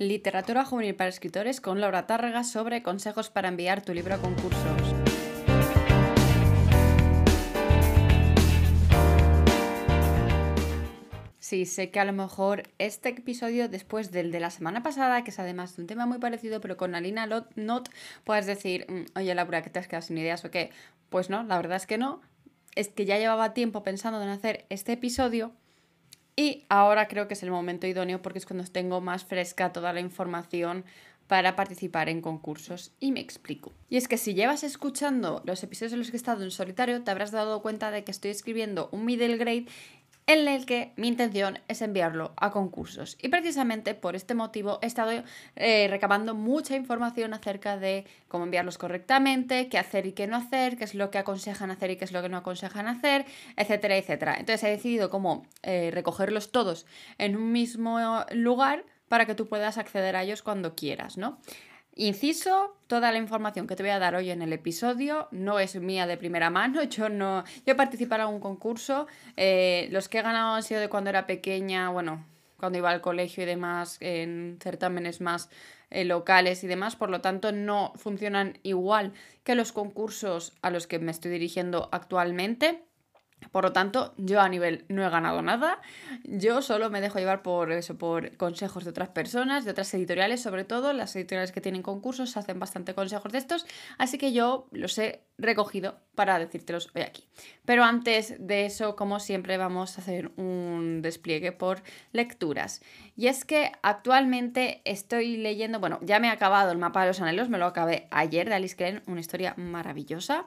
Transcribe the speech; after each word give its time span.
Literatura 0.00 0.64
juvenil 0.64 0.94
para 0.94 1.10
escritores 1.10 1.60
con 1.60 1.78
Laura 1.78 2.06
Tárrega 2.06 2.42
sobre 2.42 2.82
consejos 2.82 3.28
para 3.28 3.48
enviar 3.48 3.82
tu 3.82 3.92
libro 3.92 4.14
a 4.14 4.18
concursos. 4.18 4.94
Sí, 11.38 11.66
sé 11.66 11.90
que 11.90 12.00
a 12.00 12.06
lo 12.06 12.14
mejor 12.14 12.62
este 12.78 13.10
episodio, 13.10 13.68
después 13.68 14.10
del 14.10 14.32
de 14.32 14.40
la 14.40 14.48
semana 14.48 14.82
pasada, 14.82 15.22
que 15.22 15.32
es 15.32 15.38
además 15.38 15.76
de 15.76 15.82
un 15.82 15.86
tema 15.86 16.06
muy 16.06 16.16
parecido, 16.16 16.62
pero 16.62 16.78
con 16.78 16.94
Alina 16.94 17.26
Not, 17.56 17.90
puedes 18.24 18.46
decir, 18.46 18.86
mm, 18.90 19.18
oye 19.18 19.34
Laura, 19.34 19.60
que 19.60 19.68
te 19.68 19.80
has 19.80 19.86
quedado 19.86 20.06
sin 20.06 20.16
ideas 20.16 20.42
o 20.46 20.50
qué. 20.50 20.70
Pues 21.10 21.28
no, 21.28 21.42
la 21.42 21.58
verdad 21.58 21.76
es 21.76 21.86
que 21.86 21.98
no. 21.98 22.22
Es 22.74 22.88
que 22.88 23.04
ya 23.04 23.18
llevaba 23.18 23.52
tiempo 23.52 23.82
pensando 23.82 24.22
en 24.22 24.30
hacer 24.30 24.64
este 24.70 24.92
episodio 24.92 25.52
y 26.40 26.64
ahora 26.70 27.06
creo 27.06 27.28
que 27.28 27.34
es 27.34 27.42
el 27.42 27.50
momento 27.50 27.86
idóneo 27.86 28.22
porque 28.22 28.38
es 28.38 28.46
cuando 28.46 28.64
tengo 28.64 29.02
más 29.02 29.26
fresca 29.26 29.74
toda 29.74 29.92
la 29.92 30.00
información 30.00 30.86
para 31.26 31.54
participar 31.54 32.08
en 32.08 32.22
concursos. 32.22 32.92
Y 32.98 33.12
me 33.12 33.20
explico. 33.20 33.74
Y 33.90 33.98
es 33.98 34.08
que 34.08 34.16
si 34.16 34.32
llevas 34.32 34.64
escuchando 34.64 35.42
los 35.44 35.62
episodios 35.62 35.92
en 35.92 35.98
los 35.98 36.10
que 36.10 36.16
he 36.16 36.22
estado 36.24 36.42
en 36.42 36.50
solitario, 36.50 37.02
te 37.02 37.10
habrás 37.10 37.30
dado 37.30 37.60
cuenta 37.60 37.90
de 37.90 38.04
que 38.04 38.10
estoy 38.10 38.30
escribiendo 38.30 38.88
un 38.90 39.04
middle 39.04 39.36
grade 39.36 39.66
en 40.32 40.46
el 40.46 40.64
que 40.64 40.92
mi 40.96 41.08
intención 41.08 41.58
es 41.66 41.82
enviarlo 41.82 42.32
a 42.36 42.52
concursos. 42.52 43.18
Y 43.20 43.28
precisamente 43.28 43.94
por 43.94 44.14
este 44.14 44.34
motivo 44.34 44.78
he 44.80 44.86
estado 44.86 45.24
eh, 45.56 45.88
recabando 45.90 46.34
mucha 46.34 46.76
información 46.76 47.34
acerca 47.34 47.76
de 47.76 48.06
cómo 48.28 48.44
enviarlos 48.44 48.78
correctamente, 48.78 49.68
qué 49.68 49.78
hacer 49.78 50.06
y 50.06 50.12
qué 50.12 50.28
no 50.28 50.36
hacer, 50.36 50.76
qué 50.76 50.84
es 50.84 50.94
lo 50.94 51.10
que 51.10 51.18
aconsejan 51.18 51.70
hacer 51.70 51.90
y 51.90 51.96
qué 51.96 52.04
es 52.04 52.12
lo 52.12 52.22
que 52.22 52.28
no 52.28 52.36
aconsejan 52.36 52.86
hacer, 52.86 53.26
etcétera, 53.56 53.96
etcétera. 53.96 54.36
Entonces 54.38 54.62
he 54.62 54.70
decidido 54.70 55.10
cómo 55.10 55.46
eh, 55.62 55.90
recogerlos 55.92 56.52
todos 56.52 56.86
en 57.18 57.36
un 57.36 57.50
mismo 57.50 57.98
lugar 58.32 58.84
para 59.08 59.26
que 59.26 59.34
tú 59.34 59.48
puedas 59.48 59.78
acceder 59.78 60.14
a 60.14 60.22
ellos 60.22 60.42
cuando 60.42 60.76
quieras, 60.76 61.18
¿no? 61.18 61.38
Inciso, 61.96 62.76
toda 62.86 63.10
la 63.12 63.18
información 63.18 63.66
que 63.66 63.76
te 63.76 63.82
voy 63.82 63.90
a 63.90 63.98
dar 63.98 64.14
hoy 64.14 64.30
en 64.30 64.42
el 64.42 64.52
episodio 64.52 65.28
no 65.32 65.58
es 65.58 65.74
mía 65.76 66.06
de 66.06 66.16
primera 66.16 66.48
mano. 66.48 66.82
Yo 66.84 67.08
no. 67.08 67.44
Yo 67.66 67.72
he 67.72 67.74
participado 67.74 68.28
en 68.28 68.34
un 68.34 68.40
concurso. 68.40 69.06
Eh, 69.36 69.88
los 69.90 70.08
que 70.08 70.18
he 70.18 70.22
ganado 70.22 70.54
han 70.54 70.62
sido 70.62 70.80
de 70.80 70.88
cuando 70.88 71.10
era 71.10 71.26
pequeña, 71.26 71.90
bueno, 71.90 72.24
cuando 72.58 72.78
iba 72.78 72.90
al 72.90 73.00
colegio 73.00 73.42
y 73.42 73.46
demás, 73.46 73.96
en 74.00 74.58
certámenes 74.62 75.20
más 75.20 75.50
eh, 75.90 76.04
locales 76.04 76.62
y 76.62 76.68
demás. 76.68 76.94
Por 76.96 77.10
lo 77.10 77.20
tanto, 77.20 77.52
no 77.52 77.92
funcionan 77.96 78.58
igual 78.62 79.12
que 79.42 79.54
los 79.54 79.72
concursos 79.72 80.54
a 80.62 80.70
los 80.70 80.86
que 80.86 81.00
me 81.00 81.10
estoy 81.10 81.32
dirigiendo 81.32 81.88
actualmente. 81.90 82.84
Por 83.52 83.64
lo 83.64 83.72
tanto, 83.72 84.14
yo 84.16 84.40
a 84.40 84.48
nivel 84.48 84.84
no 84.88 85.04
he 85.04 85.10
ganado 85.10 85.42
nada. 85.42 85.80
Yo 86.24 86.62
solo 86.62 86.90
me 86.90 87.00
dejo 87.00 87.18
llevar 87.18 87.42
por 87.42 87.72
eso, 87.72 87.98
por 87.98 88.36
consejos 88.36 88.84
de 88.84 88.90
otras 88.90 89.08
personas, 89.08 89.64
de 89.64 89.72
otras 89.72 89.92
editoriales, 89.94 90.42
sobre 90.42 90.64
todo. 90.64 90.92
Las 90.92 91.16
editoriales 91.16 91.52
que 91.52 91.60
tienen 91.60 91.82
concursos 91.82 92.36
hacen 92.36 92.58
bastante 92.58 92.94
consejos 92.94 93.32
de 93.32 93.38
estos. 93.38 93.66
Así 93.98 94.18
que 94.18 94.32
yo 94.32 94.68
los 94.70 94.96
he 94.98 95.24
recogido 95.38 95.98
para 96.14 96.38
decírtelos 96.38 96.90
hoy 96.94 97.02
aquí. 97.02 97.24
Pero 97.64 97.82
antes 97.84 98.34
de 98.38 98.66
eso, 98.66 98.94
como 98.94 99.20
siempre, 99.20 99.56
vamos 99.56 99.96
a 99.96 100.02
hacer 100.02 100.30
un 100.36 101.00
despliegue 101.02 101.52
por 101.52 101.82
lecturas. 102.12 102.82
Y 103.16 103.28
es 103.28 103.44
que 103.44 103.72
actualmente 103.82 104.82
estoy 104.84 105.36
leyendo, 105.38 105.80
bueno, 105.80 105.98
ya 106.02 106.20
me 106.20 106.28
he 106.28 106.30
acabado 106.30 106.72
el 106.72 106.78
mapa 106.78 107.02
de 107.02 107.08
los 107.08 107.20
anhelos, 107.20 107.48
me 107.48 107.58
lo 107.58 107.66
acabé 107.66 108.06
ayer 108.10 108.48
de 108.48 108.54
Alice 108.54 108.76
Klein, 108.76 109.02
una 109.06 109.20
historia 109.20 109.54
maravillosa. 109.56 110.46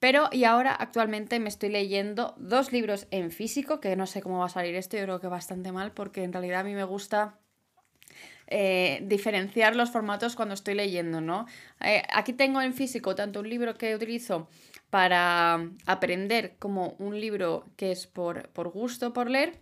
Pero 0.00 0.30
y 0.32 0.44
ahora 0.44 0.74
actualmente 0.74 1.38
me 1.38 1.50
estoy 1.50 1.68
leyendo 1.68 2.34
dos 2.38 2.72
libros 2.72 3.06
en 3.10 3.30
físico, 3.30 3.80
que 3.80 3.94
no 3.96 4.06
sé 4.06 4.22
cómo 4.22 4.38
va 4.38 4.46
a 4.46 4.48
salir 4.48 4.74
esto, 4.74 4.96
yo 4.96 5.04
creo 5.04 5.20
que 5.20 5.28
bastante 5.28 5.72
mal, 5.72 5.92
porque 5.92 6.24
en 6.24 6.32
realidad 6.32 6.60
a 6.60 6.64
mí 6.64 6.74
me 6.74 6.84
gusta 6.84 7.38
eh, 8.46 9.00
diferenciar 9.04 9.76
los 9.76 9.90
formatos 9.90 10.34
cuando 10.34 10.54
estoy 10.54 10.74
leyendo, 10.74 11.20
¿no? 11.20 11.46
Eh, 11.80 12.02
aquí 12.12 12.32
tengo 12.32 12.62
en 12.62 12.72
físico 12.72 13.14
tanto 13.14 13.40
un 13.40 13.48
libro 13.48 13.74
que 13.74 13.94
utilizo 13.94 14.48
para 14.88 15.68
aprender 15.86 16.56
como 16.58 16.96
un 16.98 17.20
libro 17.20 17.66
que 17.76 17.92
es 17.92 18.06
por, 18.06 18.48
por 18.48 18.70
gusto, 18.70 19.12
por 19.12 19.30
leer. 19.30 19.60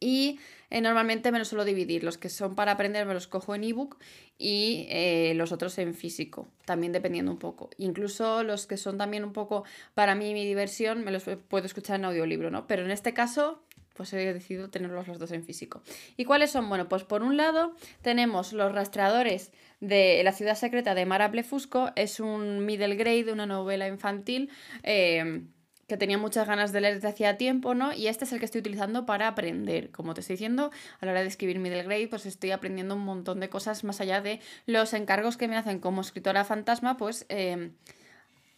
Y 0.00 0.38
eh, 0.70 0.80
normalmente 0.80 1.30
me 1.32 1.38
lo 1.38 1.44
suelo 1.44 1.64
dividir. 1.64 2.02
Los 2.02 2.18
que 2.18 2.28
son 2.28 2.54
para 2.54 2.72
aprender 2.72 3.06
me 3.06 3.14
los 3.14 3.26
cojo 3.26 3.54
en 3.54 3.64
ebook 3.64 3.98
y 4.38 4.86
eh, 4.90 5.34
los 5.36 5.52
otros 5.52 5.76
en 5.78 5.94
físico, 5.94 6.48
también 6.64 6.92
dependiendo 6.92 7.30
un 7.30 7.38
poco. 7.38 7.70
Incluso 7.78 8.42
los 8.42 8.66
que 8.66 8.76
son 8.76 8.98
también 8.98 9.24
un 9.24 9.32
poco 9.32 9.64
para 9.94 10.14
mí 10.14 10.32
mi 10.32 10.44
diversión 10.44 11.04
me 11.04 11.10
los 11.10 11.24
puedo 11.48 11.66
escuchar 11.66 12.00
en 12.00 12.06
audiolibro, 12.06 12.50
¿no? 12.50 12.66
Pero 12.66 12.84
en 12.84 12.90
este 12.90 13.12
caso 13.12 13.62
pues 13.94 14.12
he 14.14 14.32
decidido 14.32 14.70
tenerlos 14.70 15.06
los 15.06 15.18
dos 15.18 15.32
en 15.32 15.44
físico. 15.44 15.82
¿Y 16.16 16.24
cuáles 16.24 16.50
son? 16.50 16.68
Bueno, 16.68 16.88
pues 16.88 17.04
por 17.04 17.22
un 17.22 17.36
lado 17.36 17.74
tenemos 18.00 18.52
Los 18.52 18.72
rastreadores 18.72 19.52
de 19.80 20.22
La 20.24 20.32
ciudad 20.32 20.56
secreta 20.56 20.94
de 20.94 21.06
Mara 21.06 21.28
Blefusco, 21.28 21.90
es 21.96 22.20
un 22.20 22.64
middle 22.64 22.94
grade, 22.96 23.32
una 23.32 23.46
novela 23.46 23.86
infantil. 23.88 24.50
Eh, 24.82 25.42
que 25.92 25.98
tenía 25.98 26.16
muchas 26.16 26.48
ganas 26.48 26.72
de 26.72 26.80
leer 26.80 26.94
desde 26.94 27.08
hacía 27.08 27.36
tiempo, 27.36 27.74
¿no? 27.74 27.92
Y 27.92 28.06
este 28.06 28.24
es 28.24 28.32
el 28.32 28.38
que 28.38 28.46
estoy 28.46 28.60
utilizando 28.60 29.04
para 29.04 29.28
aprender. 29.28 29.90
Como 29.90 30.14
te 30.14 30.22
estoy 30.22 30.36
diciendo, 30.36 30.70
a 31.00 31.04
la 31.04 31.12
hora 31.12 31.20
de 31.20 31.26
escribir 31.26 31.58
middle 31.58 31.82
grade, 31.82 32.08
pues 32.08 32.24
estoy 32.24 32.50
aprendiendo 32.50 32.94
un 32.94 33.04
montón 33.04 33.40
de 33.40 33.50
cosas 33.50 33.84
más 33.84 34.00
allá 34.00 34.22
de 34.22 34.40
los 34.64 34.94
encargos 34.94 35.36
que 35.36 35.48
me 35.48 35.56
hacen 35.58 35.80
como 35.80 36.00
escritora 36.00 36.46
fantasma, 36.46 36.96
pues 36.96 37.26
eh, 37.28 37.72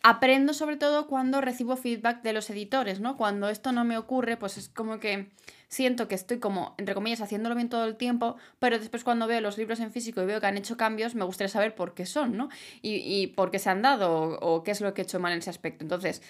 aprendo 0.05 0.55
sobre 0.55 0.77
todo 0.77 1.09
cuando 1.09 1.41
recibo 1.41 1.77
feedback 1.77 2.23
de 2.23 2.35
los 2.35 2.49
editores, 2.51 3.01
¿no? 3.01 3.17
Cuando 3.17 3.49
esto 3.49 3.73
no 3.73 3.85
me 3.85 3.99
ocurre, 3.99 4.37
pues 4.37 4.57
es 4.57 4.69
como 4.69 5.01
que 5.01 5.27
siento 5.67 6.07
que 6.07 6.15
estoy 6.15 6.39
como, 6.39 6.77
entre 6.79 6.95
comillas, 6.95 7.21
haciéndolo 7.21 7.57
bien 7.57 7.69
todo 7.69 7.85
el 7.85 7.97
tiempo, 7.97 8.37
pero 8.61 8.79
después 8.79 9.03
cuando 9.03 9.27
veo 9.27 9.41
los 9.41 9.59
libros 9.59 9.81
en 9.81 9.91
físico 9.91 10.23
y 10.23 10.27
veo 10.27 10.41
que 10.41 10.47
han 10.47 10.57
hecho 10.57 10.77
cambios, 10.77 11.17
me 11.17 11.25
gustaría 11.25 11.49
saber 11.49 11.75
por 11.75 11.95
qué 11.95 12.07
son, 12.07 12.37
¿no? 12.37 12.49
Y, 12.81 13.27
por 13.35 13.51
qué 13.51 13.59
se 13.59 13.71
han 13.71 13.83
dado 13.83 14.13
o, 14.13 14.57
o 14.59 14.63
qué 14.63 14.71
es 14.71 14.81
lo 14.81 14.95
que 14.95 15.03
he 15.03 15.05
hecho 15.05 15.19
mal 15.19 15.33
en 15.33 15.41
ese 15.41 15.51
aspecto. 15.51 15.83
Entonces, 15.83 16.23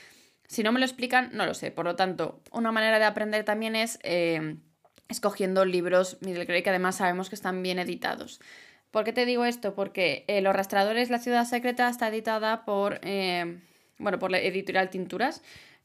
si 0.46 0.62
no 0.62 0.72
me 0.72 0.78
lo 0.78 0.84
explican, 0.84 1.30
no 1.32 1.46
lo 1.46 1.54
sé. 1.54 1.70
Por 1.70 1.84
lo 1.84 1.96
tanto, 1.96 2.40
una 2.52 2.72
manera 2.72 2.98
de 2.98 3.04
aprender 3.04 3.44
también 3.44 3.76
es 3.76 3.98
eh, 4.02 4.56
escogiendo 5.08 5.64
libros 5.64 6.18
middle 6.20 6.46
que 6.46 6.70
además 6.70 6.96
sabemos 6.96 7.28
que 7.28 7.34
están 7.34 7.62
bien 7.62 7.78
editados. 7.78 8.40
¿Por 8.90 9.04
qué 9.04 9.12
te 9.12 9.26
digo 9.26 9.44
esto? 9.44 9.74
Porque 9.74 10.24
eh, 10.28 10.40
Los 10.40 10.54
rastradores 10.54 11.10
La 11.10 11.18
ciudad 11.18 11.44
secreta 11.46 11.88
está 11.88 12.08
editada 12.08 12.64
por, 12.64 13.00
eh, 13.02 13.58
bueno, 13.98 14.18
por 14.18 14.30
la 14.30 14.38
editorial 14.38 14.90
Tinturas, 14.90 15.42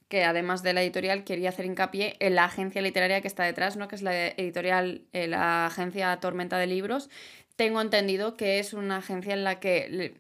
que 0.10 0.24
además 0.24 0.62
de 0.64 0.74
la 0.74 0.82
editorial 0.84 1.24
quería 1.24 1.50
hacer 1.50 1.66
hincapié 1.66 2.18
en 2.20 2.36
la 2.36 2.46
agencia 2.46 2.82
literaria 2.82 3.22
que 3.22 3.28
está 3.28 3.44
detrás, 3.44 3.78
¿no? 3.78 3.88
que 3.88 3.96
es 3.96 4.02
la 4.02 4.28
editorial, 4.28 5.04
la 5.14 5.68
agencia 5.68 6.20
Tormenta 6.20 6.58
de 6.58 6.68
Libros. 6.68 7.10
Tengo 7.56 7.82
entendido 7.82 8.36
que 8.36 8.60
es 8.60 8.74
una 8.74 8.98
agencia 8.98 9.34
en 9.34 9.44
la 9.44 9.60
que 9.60 10.16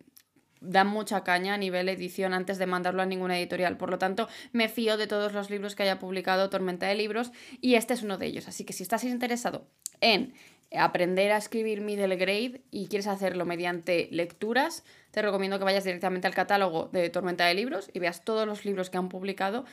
dan 0.61 0.87
mucha 0.87 1.23
caña 1.23 1.53
a 1.53 1.57
nivel 1.57 1.89
edición 1.89 2.33
antes 2.33 2.57
de 2.57 2.65
mandarlo 2.65 3.01
a 3.01 3.05
ninguna 3.05 3.37
editorial. 3.37 3.77
Por 3.77 3.89
lo 3.89 3.97
tanto, 3.97 4.27
me 4.51 4.69
fío 4.69 4.97
de 4.97 5.07
todos 5.07 5.33
los 5.33 5.49
libros 5.49 5.75
que 5.75 5.83
haya 5.83 5.99
publicado 5.99 6.49
Tormenta 6.49 6.87
de 6.87 6.95
Libros 6.95 7.31
y 7.61 7.75
este 7.75 7.93
es 7.93 8.03
uno 8.03 8.17
de 8.17 8.27
ellos. 8.27 8.47
Así 8.47 8.65
que 8.65 8.73
si 8.73 8.83
estás 8.83 9.03
interesado 9.03 9.67
en 10.01 10.33
aprender 10.77 11.31
a 11.31 11.37
escribir 11.37 11.81
middle 11.81 12.15
grade 12.15 12.61
y 12.71 12.87
quieres 12.87 13.07
hacerlo 13.07 13.45
mediante 13.45 14.07
lecturas, 14.11 14.83
te 15.11 15.21
recomiendo 15.21 15.57
que 15.57 15.65
vayas 15.65 15.83
directamente 15.83 16.27
al 16.27 16.35
catálogo 16.35 16.89
de 16.91 17.09
Tormenta 17.09 17.45
de 17.45 17.55
Libros 17.55 17.89
y 17.93 17.99
veas 17.99 18.23
todos 18.23 18.45
los 18.45 18.65
libros 18.65 18.89
que 18.89 18.97
han 18.97 19.09
publicado 19.09 19.65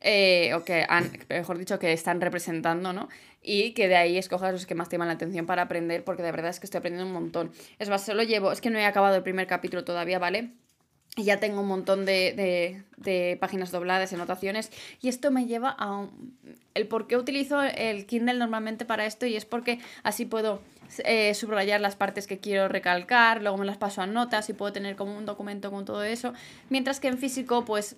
eh, 0.00 0.52
o 0.54 0.64
que 0.64 0.84
han, 0.88 1.10
mejor 1.28 1.58
dicho, 1.58 1.78
que 1.78 1.92
están 1.92 2.20
representando, 2.20 2.92
¿no? 2.92 3.08
Y 3.42 3.72
que 3.72 3.88
de 3.88 3.96
ahí 3.96 4.18
escojas 4.18 4.52
los 4.52 4.66
que 4.66 4.74
más 4.74 4.88
te 4.88 4.96
llaman 4.96 5.08
la 5.08 5.14
atención 5.14 5.46
para 5.46 5.62
aprender, 5.62 6.04
porque 6.04 6.22
de 6.22 6.32
verdad 6.32 6.50
es 6.50 6.60
que 6.60 6.66
estoy 6.66 6.78
aprendiendo 6.78 7.06
un 7.06 7.14
montón. 7.14 7.52
Es 7.78 7.88
más, 7.88 8.04
solo 8.04 8.22
llevo, 8.22 8.52
es 8.52 8.60
que 8.60 8.70
no 8.70 8.78
he 8.78 8.84
acabado 8.84 9.16
el 9.16 9.22
primer 9.22 9.46
capítulo 9.46 9.84
todavía, 9.84 10.18
¿vale? 10.18 10.50
Y 11.16 11.22
ya 11.24 11.38
tengo 11.38 11.60
un 11.60 11.68
montón 11.68 12.04
de, 12.06 12.82
de, 12.96 13.36
páginas 13.36 13.70
dobladas, 13.70 14.12
anotaciones. 14.12 14.70
Y 15.00 15.08
esto 15.08 15.30
me 15.30 15.46
lleva 15.46 15.76
a 15.78 16.08
el 16.74 16.88
por 16.88 17.06
qué 17.06 17.16
utilizo 17.16 17.62
el 17.62 18.04
Kindle 18.06 18.34
normalmente 18.34 18.84
para 18.84 19.06
esto. 19.06 19.24
Y 19.24 19.36
es 19.36 19.44
porque 19.44 19.78
así 20.02 20.24
puedo 20.24 20.60
eh, 21.04 21.32
subrayar 21.34 21.80
las 21.80 21.94
partes 21.94 22.26
que 22.26 22.40
quiero 22.40 22.66
recalcar. 22.66 23.42
Luego 23.42 23.58
me 23.58 23.64
las 23.64 23.76
paso 23.76 24.02
a 24.02 24.06
notas 24.08 24.48
y 24.50 24.54
puedo 24.54 24.72
tener 24.72 24.96
como 24.96 25.16
un 25.16 25.24
documento 25.24 25.70
con 25.70 25.84
todo 25.84 26.02
eso. 26.02 26.34
Mientras 26.68 26.98
que 26.98 27.06
en 27.06 27.18
físico, 27.18 27.64
pues 27.64 27.96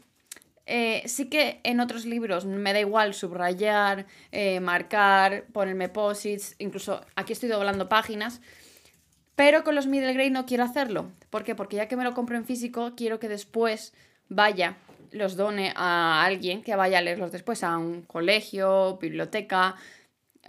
eh, 0.67 1.03
sí 1.07 1.29
que 1.29 1.61
en 1.63 1.81
otros 1.81 2.05
libros 2.05 2.45
me 2.45 2.73
da 2.73 2.81
igual 2.81 3.15
subrayar, 3.15 4.07
eh, 4.33 4.61
marcar, 4.61 5.45
ponerme 5.53 5.89
posits, 5.89 6.57
incluso 6.59 7.01
aquí 7.15 7.33
estoy 7.33 7.49
doblando 7.49 7.89
páginas, 7.89 8.41
pero 9.37 9.63
con 9.63 9.75
los 9.75 9.87
middle 9.87 10.13
grade 10.13 10.31
no 10.31 10.45
quiero 10.45 10.65
hacerlo. 10.65 11.11
¿Por 11.31 11.45
qué? 11.45 11.55
Porque 11.55 11.77
ya 11.77 11.87
que 11.87 11.97
me 11.97 12.05
lo 12.05 12.15
compro 12.15 12.37
en 12.37 12.45
físico, 12.45 12.95
quiero 12.97 13.21
que 13.21 13.29
después 13.29 13.95
vaya, 14.29 14.77
los 15.13 15.37
done 15.37 15.73
a 15.77 16.25
alguien 16.25 16.63
que 16.63 16.75
vaya 16.75 16.99
a 16.99 17.03
leerlos 17.03 17.31
después, 17.31 17.63
a 17.63 17.79
un 17.79 18.03
colegio, 18.03 18.99
biblioteca, 18.99 19.77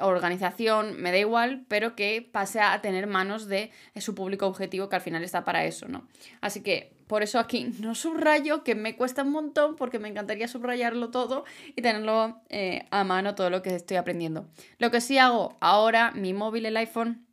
organización, 0.01 1.01
me 1.01 1.11
da 1.11 1.17
igual, 1.17 1.65
pero 1.67 1.95
que 1.95 2.27
pase 2.31 2.59
a 2.59 2.81
tener 2.81 3.07
manos 3.07 3.47
de 3.47 3.71
su 3.95 4.15
público 4.15 4.47
objetivo, 4.47 4.89
que 4.89 4.95
al 4.95 5.01
final 5.01 5.23
está 5.23 5.44
para 5.44 5.65
eso, 5.65 5.88
¿no? 5.88 6.07
Así 6.41 6.61
que 6.61 6.94
por 7.07 7.23
eso 7.23 7.39
aquí 7.39 7.71
no 7.79 7.95
subrayo, 7.95 8.63
que 8.63 8.75
me 8.75 8.95
cuesta 8.95 9.23
un 9.23 9.31
montón, 9.31 9.75
porque 9.75 9.99
me 9.99 10.09
encantaría 10.09 10.47
subrayarlo 10.47 11.09
todo 11.09 11.45
y 11.75 11.81
tenerlo 11.81 12.41
eh, 12.49 12.85
a 12.91 13.03
mano 13.03 13.35
todo 13.35 13.49
lo 13.49 13.61
que 13.61 13.75
estoy 13.75 13.97
aprendiendo. 13.97 14.47
Lo 14.77 14.91
que 14.91 15.01
sí 15.01 15.17
hago 15.17 15.57
ahora, 15.59 16.11
mi 16.11 16.33
móvil, 16.33 16.65
el 16.65 16.77
iPhone, 16.77 17.25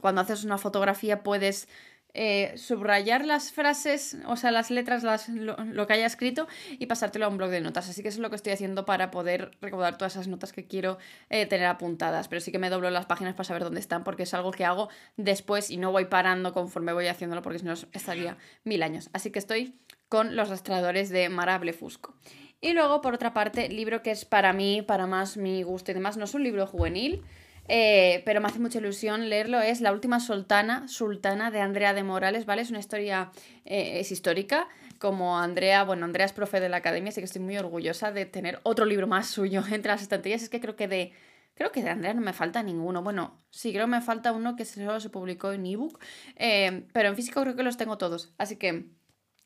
cuando 0.00 0.20
haces 0.20 0.44
una 0.44 0.58
fotografía 0.58 1.22
puedes 1.22 1.68
eh, 2.14 2.54
subrayar 2.56 3.24
las 3.24 3.50
frases, 3.50 4.16
o 4.26 4.36
sea, 4.36 4.52
las 4.52 4.70
letras, 4.70 5.02
las, 5.02 5.28
lo, 5.28 5.86
que 5.86 5.92
haya 5.92 6.06
escrito 6.06 6.46
y 6.70 6.86
pasártelo 6.86 7.26
a 7.26 7.28
un 7.28 7.36
blog 7.36 7.50
de 7.50 7.60
notas. 7.60 7.88
Así 7.88 8.02
que 8.02 8.08
eso 8.08 8.18
es 8.18 8.22
lo 8.22 8.30
que 8.30 8.36
estoy 8.36 8.52
haciendo 8.52 8.84
para 8.84 9.10
poder 9.10 9.50
recordar 9.60 9.98
todas 9.98 10.14
esas 10.14 10.28
notas 10.28 10.52
que 10.52 10.66
quiero 10.66 10.98
eh, 11.28 11.46
tener 11.46 11.66
apuntadas. 11.66 12.28
Pero 12.28 12.40
sí 12.40 12.52
que 12.52 12.60
me 12.60 12.70
doblo 12.70 12.88
las 12.90 13.06
páginas 13.06 13.34
para 13.34 13.44
saber 13.44 13.64
dónde 13.64 13.80
están 13.80 14.04
porque 14.04 14.22
es 14.22 14.32
algo 14.32 14.52
que 14.52 14.64
hago 14.64 14.88
después 15.16 15.70
y 15.70 15.76
no 15.76 15.90
voy 15.90 16.04
parando 16.04 16.52
conforme 16.52 16.92
voy 16.92 17.08
haciéndolo 17.08 17.42
porque 17.42 17.58
si 17.58 17.64
no 17.64 17.72
estaría 17.72 18.38
mil 18.62 18.82
años. 18.84 19.10
Así 19.12 19.30
que 19.30 19.40
estoy 19.40 19.74
con 20.08 20.36
los 20.36 20.48
rastreadores 20.48 21.10
de 21.10 21.28
Marable 21.28 21.72
Fusco. 21.72 22.14
Y 22.60 22.72
luego, 22.72 23.00
por 23.00 23.14
otra 23.14 23.34
parte, 23.34 23.68
libro 23.68 24.02
que 24.02 24.10
es 24.10 24.24
para 24.24 24.52
mí, 24.52 24.82
para 24.82 25.06
más 25.06 25.36
mi 25.36 25.62
gusto 25.64 25.90
y 25.90 25.94
demás, 25.94 26.16
no 26.16 26.24
es 26.24 26.34
un 26.34 26.44
libro 26.44 26.66
juvenil. 26.66 27.22
Eh, 27.68 28.22
pero 28.24 28.40
me 28.40 28.48
hace 28.48 28.58
mucha 28.58 28.78
ilusión 28.78 29.28
leerlo, 29.30 29.60
es 29.60 29.80
La 29.80 29.92
última 29.92 30.20
sultana, 30.20 30.86
sultana 30.88 31.50
de 31.50 31.60
Andrea 31.60 31.94
de 31.94 32.02
Morales, 32.02 32.44
¿vale? 32.46 32.62
Es 32.62 32.70
una 32.70 32.78
historia, 32.78 33.30
eh, 33.64 34.00
es 34.00 34.12
histórica, 34.12 34.68
como 34.98 35.38
Andrea, 35.38 35.84
bueno, 35.84 36.04
Andrea 36.04 36.26
es 36.26 36.32
profe 36.32 36.60
de 36.60 36.68
la 36.68 36.78
academia, 36.78 37.08
así 37.08 37.20
que 37.20 37.24
estoy 37.24 37.40
muy 37.40 37.56
orgullosa 37.56 38.12
de 38.12 38.26
tener 38.26 38.60
otro 38.64 38.84
libro 38.84 39.06
más 39.06 39.28
suyo 39.28 39.62
entre 39.70 39.92
las 39.92 40.02
estanterías, 40.02 40.42
es 40.42 40.48
que 40.48 40.60
creo 40.60 40.76
que 40.76 40.88
de... 40.88 41.12
Creo 41.56 41.70
que 41.70 41.84
de 41.84 41.90
Andrea 41.90 42.12
no 42.14 42.20
me 42.20 42.32
falta 42.32 42.64
ninguno. 42.64 43.04
Bueno, 43.04 43.38
sí, 43.50 43.70
creo 43.70 43.84
que 43.84 43.92
me 43.92 44.00
falta 44.00 44.32
uno 44.32 44.56
que 44.56 44.64
solo 44.64 44.98
se 44.98 45.08
publicó 45.08 45.52
en 45.52 45.64
ebook. 45.64 46.00
Eh, 46.34 46.88
pero 46.92 47.08
en 47.08 47.14
físico 47.14 47.42
creo 47.42 47.54
que 47.54 47.62
los 47.62 47.76
tengo 47.76 47.96
todos. 47.96 48.34
Así 48.38 48.56
que 48.56 48.86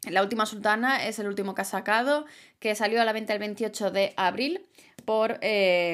La 0.08 0.22
Última 0.22 0.46
Sultana 0.46 1.06
es 1.06 1.18
el 1.18 1.28
último 1.28 1.54
que 1.54 1.60
ha 1.60 1.66
sacado, 1.66 2.24
que 2.60 2.74
salió 2.74 3.02
a 3.02 3.04
la 3.04 3.12
venta 3.12 3.34
el 3.34 3.40
28 3.40 3.90
de 3.90 4.14
abril 4.16 4.66
por 5.04 5.38
la 5.42 5.92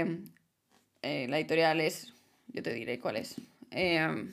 editorial 1.03 1.81
es 1.81 2.14
yo 2.55 2.63
te 2.63 2.73
diré 2.73 2.99
cuál 2.99 3.17
es. 3.17 3.35
Eh, 3.71 4.31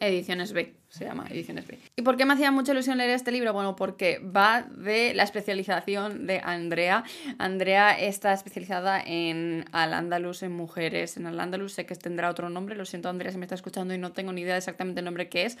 Ediciones 0.00 0.52
B 0.52 0.74
se 0.98 1.04
llama 1.04 1.26
Ediciones 1.30 1.66
B. 1.66 1.78
¿Y 1.96 2.02
por 2.02 2.16
qué 2.16 2.26
me 2.26 2.34
hacía 2.34 2.50
mucha 2.50 2.72
ilusión 2.72 2.98
leer 2.98 3.10
este 3.10 3.30
libro? 3.30 3.52
Bueno, 3.52 3.76
porque 3.76 4.18
va 4.18 4.62
de 4.62 5.14
la 5.14 5.22
especialización 5.22 6.26
de 6.26 6.40
Andrea. 6.44 7.04
Andrea 7.38 7.98
está 7.98 8.32
especializada 8.32 9.00
en 9.00 9.64
Al 9.72 9.94
Andalus, 9.94 10.42
en 10.42 10.52
mujeres. 10.52 11.16
En 11.16 11.26
Al 11.26 11.38
Andalus 11.38 11.72
sé 11.74 11.86
que 11.86 11.94
tendrá 11.94 12.28
otro 12.28 12.50
nombre, 12.50 12.74
lo 12.74 12.84
siento 12.84 13.08
Andrea 13.08 13.32
si 13.32 13.38
me 13.38 13.44
está 13.44 13.54
escuchando 13.54 13.94
y 13.94 13.98
no 13.98 14.12
tengo 14.12 14.32
ni 14.32 14.42
idea 14.42 14.56
exactamente 14.56 15.00
el 15.00 15.04
nombre 15.04 15.28
que 15.28 15.44
es. 15.44 15.56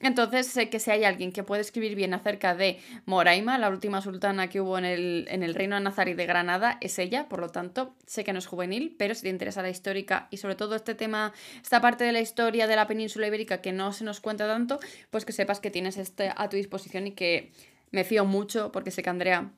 Entonces 0.00 0.46
sé 0.46 0.68
que 0.70 0.80
si 0.80 0.90
hay 0.90 1.04
alguien 1.04 1.30
que 1.30 1.42
puede 1.42 1.60
escribir 1.60 1.94
bien 1.94 2.14
acerca 2.14 2.54
de 2.54 2.80
Moraima, 3.06 3.58
la 3.58 3.68
última 3.68 4.00
sultana 4.00 4.48
que 4.48 4.60
hubo 4.60 4.78
en 4.78 4.84
el, 4.84 5.26
en 5.28 5.42
el 5.42 5.54
reino 5.54 5.76
de 5.76 5.82
Nazarí 5.82 6.14
de 6.14 6.26
Granada, 6.26 6.78
es 6.80 6.98
ella, 6.98 7.28
por 7.28 7.40
lo 7.40 7.50
tanto 7.50 7.94
sé 8.06 8.24
que 8.24 8.32
no 8.32 8.38
es 8.38 8.46
juvenil, 8.46 8.96
pero 8.98 9.14
si 9.14 9.22
te 9.22 9.28
interesa 9.28 9.62
la 9.62 9.70
histórica 9.70 10.26
y 10.30 10.38
sobre 10.38 10.54
todo 10.54 10.74
este 10.74 10.94
tema, 10.94 11.32
esta 11.62 11.80
parte 11.80 12.04
de 12.04 12.12
la 12.12 12.20
historia 12.20 12.66
de 12.66 12.76
la 12.76 12.86
península 12.86 13.26
ibérica 13.26 13.60
que 13.60 13.72
no 13.72 13.92
se 13.92 14.04
nos 14.04 14.20
cuenta 14.20 14.46
tanto, 14.46 14.79
pues 15.10 15.24
que 15.24 15.32
sepas 15.32 15.60
que 15.60 15.70
tienes 15.70 15.96
este 15.96 16.32
a 16.36 16.48
tu 16.48 16.56
disposición 16.56 17.06
y 17.06 17.12
que 17.12 17.52
me 17.90 18.04
fío 18.04 18.24
mucho 18.24 18.72
porque 18.72 18.90
sé 18.90 19.02
que 19.02 19.10
Andrea 19.10 19.52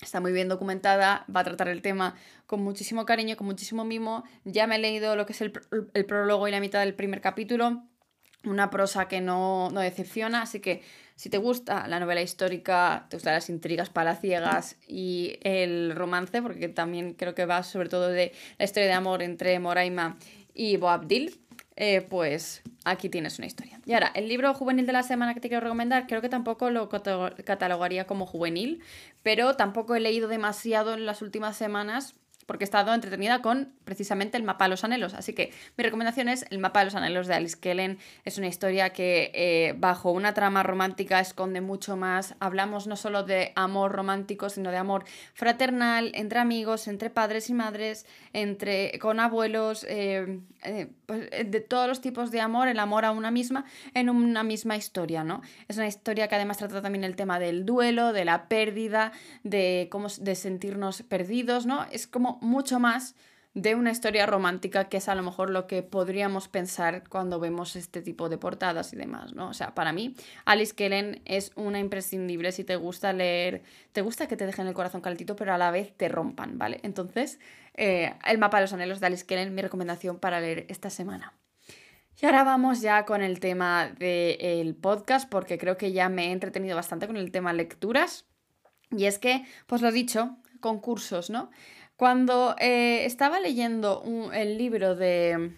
está 0.00 0.20
muy 0.20 0.32
bien 0.32 0.48
documentada, 0.48 1.24
va 1.34 1.40
a 1.40 1.44
tratar 1.44 1.68
el 1.68 1.82
tema 1.82 2.14
con 2.46 2.62
muchísimo 2.62 3.06
cariño, 3.06 3.36
con 3.36 3.46
muchísimo 3.46 3.84
mimo. 3.84 4.24
Ya 4.44 4.66
me 4.66 4.76
he 4.76 4.78
leído 4.78 5.16
lo 5.16 5.26
que 5.26 5.32
es 5.32 5.40
el, 5.40 5.52
prólogo 5.52 6.48
y 6.48 6.50
la 6.50 6.60
mitad 6.60 6.80
del 6.80 6.94
primer 6.94 7.20
capítulo, 7.20 7.82
una 8.44 8.70
prosa 8.70 9.08
que 9.08 9.20
no, 9.20 9.70
no, 9.70 9.80
decepciona, 9.80 10.42
así 10.42 10.60
que 10.60 10.82
si 11.16 11.30
te 11.30 11.38
gusta 11.38 11.88
la 11.88 11.98
novela 11.98 12.20
histórica, 12.20 13.06
te 13.08 13.16
gustan 13.16 13.34
las 13.34 13.48
intrigas 13.48 13.88
palaciegas 13.88 14.76
y 14.86 15.38
el 15.42 15.94
romance, 15.96 16.42
porque 16.42 16.68
también 16.68 17.14
creo 17.14 17.34
que 17.34 17.46
va 17.46 17.62
sobre 17.62 17.88
todo 17.88 18.08
de 18.08 18.32
la 18.58 18.64
historia 18.66 18.88
de 18.88 18.92
amor 18.92 19.22
entre 19.22 19.58
Moraima 19.58 20.18
y 20.52 20.76
Boabdil, 20.76 21.40
eh, 21.76 22.00
pues 22.00 22.62
aquí 22.84 23.08
tienes 23.08 23.38
una 23.38 23.46
historia. 23.46 23.80
Y 23.84 23.92
ahora, 23.92 24.10
el 24.14 24.28
libro 24.28 24.52
juvenil 24.54 24.86
de 24.86 24.92
la 24.92 25.02
semana 25.02 25.34
que 25.34 25.40
te 25.40 25.48
quiero 25.48 25.62
recomendar, 25.62 26.06
creo 26.06 26.22
que 26.22 26.28
tampoco 26.28 26.70
lo 26.70 26.88
catalogaría 26.88 28.06
como 28.06 28.26
juvenil, 28.26 28.82
pero 29.22 29.56
tampoco 29.56 29.94
he 29.94 30.00
leído 30.00 30.26
demasiado 30.28 30.94
en 30.94 31.06
las 31.06 31.22
últimas 31.22 31.56
semanas 31.56 32.14
porque 32.46 32.64
he 32.64 32.66
estado 32.66 32.94
entretenida 32.94 33.42
con 33.42 33.72
precisamente 33.84 34.36
el 34.36 34.44
mapa 34.44 34.64
de 34.64 34.70
los 34.70 34.84
anhelos. 34.84 35.14
Así 35.14 35.32
que 35.32 35.52
mi 35.76 35.84
recomendación 35.84 36.28
es 36.28 36.46
el 36.50 36.58
mapa 36.58 36.80
de 36.80 36.86
los 36.86 36.94
anhelos 36.94 37.26
de 37.26 37.34
Alice 37.34 37.58
Kellen. 37.58 37.98
Es 38.24 38.38
una 38.38 38.46
historia 38.46 38.90
que 38.90 39.30
eh, 39.34 39.74
bajo 39.76 40.12
una 40.12 40.32
trama 40.32 40.62
romántica 40.62 41.20
esconde 41.20 41.60
mucho 41.60 41.96
más. 41.96 42.34
Hablamos 42.38 42.86
no 42.86 42.96
solo 42.96 43.24
de 43.24 43.52
amor 43.56 43.92
romántico, 43.92 44.48
sino 44.48 44.70
de 44.70 44.76
amor 44.76 45.04
fraternal, 45.34 46.12
entre 46.14 46.38
amigos, 46.38 46.88
entre 46.88 47.10
padres 47.10 47.50
y 47.50 47.54
madres, 47.54 48.06
entre 48.32 48.98
con 49.00 49.18
abuelos, 49.18 49.84
eh, 49.88 50.40
eh, 50.62 50.88
pues, 51.06 51.28
de 51.30 51.60
todos 51.60 51.88
los 51.88 52.00
tipos 52.00 52.30
de 52.30 52.40
amor, 52.40 52.68
el 52.68 52.78
amor 52.78 53.04
a 53.04 53.10
una 53.10 53.30
misma, 53.30 53.64
en 53.94 54.08
una 54.08 54.42
misma 54.42 54.76
historia, 54.76 55.24
¿no? 55.24 55.42
Es 55.68 55.76
una 55.76 55.86
historia 55.86 56.28
que 56.28 56.36
además 56.36 56.58
trata 56.58 56.80
también 56.80 57.04
el 57.04 57.16
tema 57.16 57.38
del 57.38 57.66
duelo, 57.66 58.12
de 58.12 58.24
la 58.24 58.48
pérdida, 58.48 59.12
de 59.42 59.88
cómo 59.90 60.08
de 60.20 60.34
sentirnos 60.34 61.02
perdidos, 61.02 61.66
¿no? 61.66 61.86
Es 61.90 62.06
como 62.06 62.35
mucho 62.40 62.78
más 62.78 63.14
de 63.56 63.74
una 63.74 63.90
historia 63.90 64.26
romántica, 64.26 64.90
que 64.90 64.98
es 64.98 65.08
a 65.08 65.14
lo 65.14 65.22
mejor 65.22 65.48
lo 65.48 65.66
que 65.66 65.82
podríamos 65.82 66.46
pensar 66.46 67.08
cuando 67.08 67.40
vemos 67.40 67.74
este 67.74 68.02
tipo 68.02 68.28
de 68.28 68.36
portadas 68.36 68.92
y 68.92 68.96
demás, 68.96 69.32
¿no? 69.32 69.48
O 69.48 69.54
sea, 69.54 69.74
para 69.74 69.94
mí, 69.94 70.14
Alice 70.44 70.74
Kellen 70.74 71.22
es 71.24 71.52
una 71.54 71.78
imprescindible 71.78 72.52
si 72.52 72.64
te 72.64 72.76
gusta 72.76 73.14
leer, 73.14 73.62
te 73.92 74.02
gusta 74.02 74.28
que 74.28 74.36
te 74.36 74.44
dejen 74.44 74.66
el 74.66 74.74
corazón 74.74 75.00
calentito, 75.00 75.36
pero 75.36 75.54
a 75.54 75.58
la 75.58 75.70
vez 75.70 75.96
te 75.96 76.10
rompan, 76.10 76.58
¿vale? 76.58 76.80
Entonces, 76.82 77.40
eh, 77.72 78.12
el 78.26 78.36
mapa 78.36 78.58
de 78.58 78.64
los 78.64 78.74
anhelos 78.74 79.00
de 79.00 79.06
Alice 79.06 79.24
Kellen, 79.24 79.54
mi 79.54 79.62
recomendación 79.62 80.18
para 80.18 80.38
leer 80.38 80.66
esta 80.68 80.90
semana. 80.90 81.32
Y 82.20 82.26
ahora 82.26 82.44
vamos 82.44 82.82
ya 82.82 83.06
con 83.06 83.22
el 83.22 83.40
tema 83.40 83.88
del 83.88 84.74
podcast, 84.74 85.30
porque 85.30 85.56
creo 85.56 85.78
que 85.78 85.92
ya 85.92 86.10
me 86.10 86.26
he 86.26 86.32
entretenido 86.32 86.76
bastante 86.76 87.06
con 87.06 87.16
el 87.16 87.30
tema 87.30 87.54
lecturas. 87.54 88.26
Y 88.90 89.06
es 89.06 89.18
que, 89.18 89.46
pues 89.66 89.80
lo 89.80 89.90
dicho, 89.90 90.36
concursos, 90.60 91.30
¿no? 91.30 91.50
Cuando 91.96 92.54
eh, 92.58 93.04
estaba 93.06 93.40
leyendo 93.40 94.30
el 94.32 94.58
libro 94.58 94.94
de... 94.94 95.52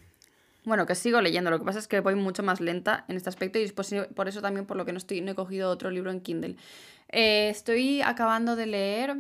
Bueno, 0.65 0.87
que 0.87 0.95
sigo 0.95 1.21
leyendo, 1.21 1.51
lo 1.51 1.59
que 1.59 1.65
pasa 1.65 1.79
es 1.79 1.89
que 1.89 2.01
voy 2.01 2.15
mucho 2.15 2.43
más 2.43 2.61
lenta 2.61 3.05
en 3.09 3.17
este 3.17 3.29
aspecto 3.29 3.59
y 3.59 3.63
es 3.63 3.73
por 3.73 4.29
eso 4.29 4.43
también 4.43 4.67
por 4.67 4.77
lo 4.77 4.85
que 4.85 4.93
no, 4.93 4.99
estoy, 4.99 5.21
no 5.23 5.33
he 5.33 5.35
cogido 5.35 5.71
otro 5.71 5.91
libro 5.91 6.11
en 6.11 6.21
Kindle. 6.21 6.57
Eh, 7.09 7.49
estoy 7.49 8.03
acabando 8.03 8.55
de 8.55 8.67
leer, 8.67 9.17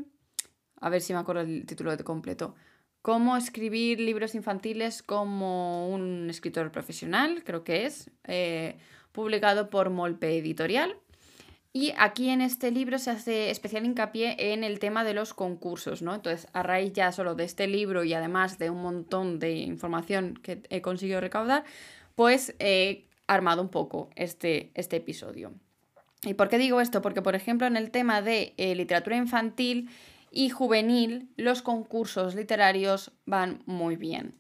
a 0.80 0.88
ver 0.90 1.00
si 1.00 1.12
me 1.14 1.18
acuerdo 1.20 1.40
el 1.42 1.64
título 1.64 1.96
de 1.96 2.04
completo, 2.04 2.54
Cómo 3.00 3.36
escribir 3.36 4.00
libros 4.00 4.34
infantiles 4.34 5.02
como 5.02 5.88
un 5.88 6.28
escritor 6.28 6.70
profesional, 6.70 7.42
creo 7.44 7.64
que 7.64 7.86
es, 7.86 8.10
eh, 8.24 8.76
publicado 9.12 9.70
por 9.70 9.88
Molpe 9.88 10.36
Editorial. 10.36 10.94
Y 11.72 11.92
aquí 11.98 12.30
en 12.30 12.40
este 12.40 12.70
libro 12.70 12.98
se 12.98 13.10
hace 13.10 13.50
especial 13.50 13.84
hincapié 13.84 14.52
en 14.52 14.64
el 14.64 14.78
tema 14.78 15.04
de 15.04 15.14
los 15.14 15.34
concursos, 15.34 16.00
¿no? 16.00 16.14
Entonces, 16.14 16.48
a 16.52 16.62
raíz 16.62 16.92
ya 16.94 17.12
solo 17.12 17.34
de 17.34 17.44
este 17.44 17.66
libro 17.66 18.04
y 18.04 18.14
además 18.14 18.58
de 18.58 18.70
un 18.70 18.82
montón 18.82 19.38
de 19.38 19.52
información 19.52 20.34
que 20.42 20.62
he 20.70 20.80
conseguido 20.80 21.20
recaudar, 21.20 21.64
pues 22.14 22.54
he 22.58 23.04
armado 23.26 23.60
un 23.60 23.68
poco 23.68 24.08
este, 24.16 24.70
este 24.74 24.96
episodio. 24.96 25.52
¿Y 26.24 26.34
por 26.34 26.48
qué 26.48 26.58
digo 26.58 26.80
esto? 26.80 27.02
Porque, 27.02 27.22
por 27.22 27.36
ejemplo, 27.36 27.66
en 27.66 27.76
el 27.76 27.90
tema 27.90 28.22
de 28.22 28.54
eh, 28.56 28.74
literatura 28.74 29.16
infantil 29.16 29.90
y 30.32 30.48
juvenil, 30.48 31.28
los 31.36 31.62
concursos 31.62 32.34
literarios 32.34 33.12
van 33.24 33.62
muy 33.66 33.96
bien. 33.96 34.34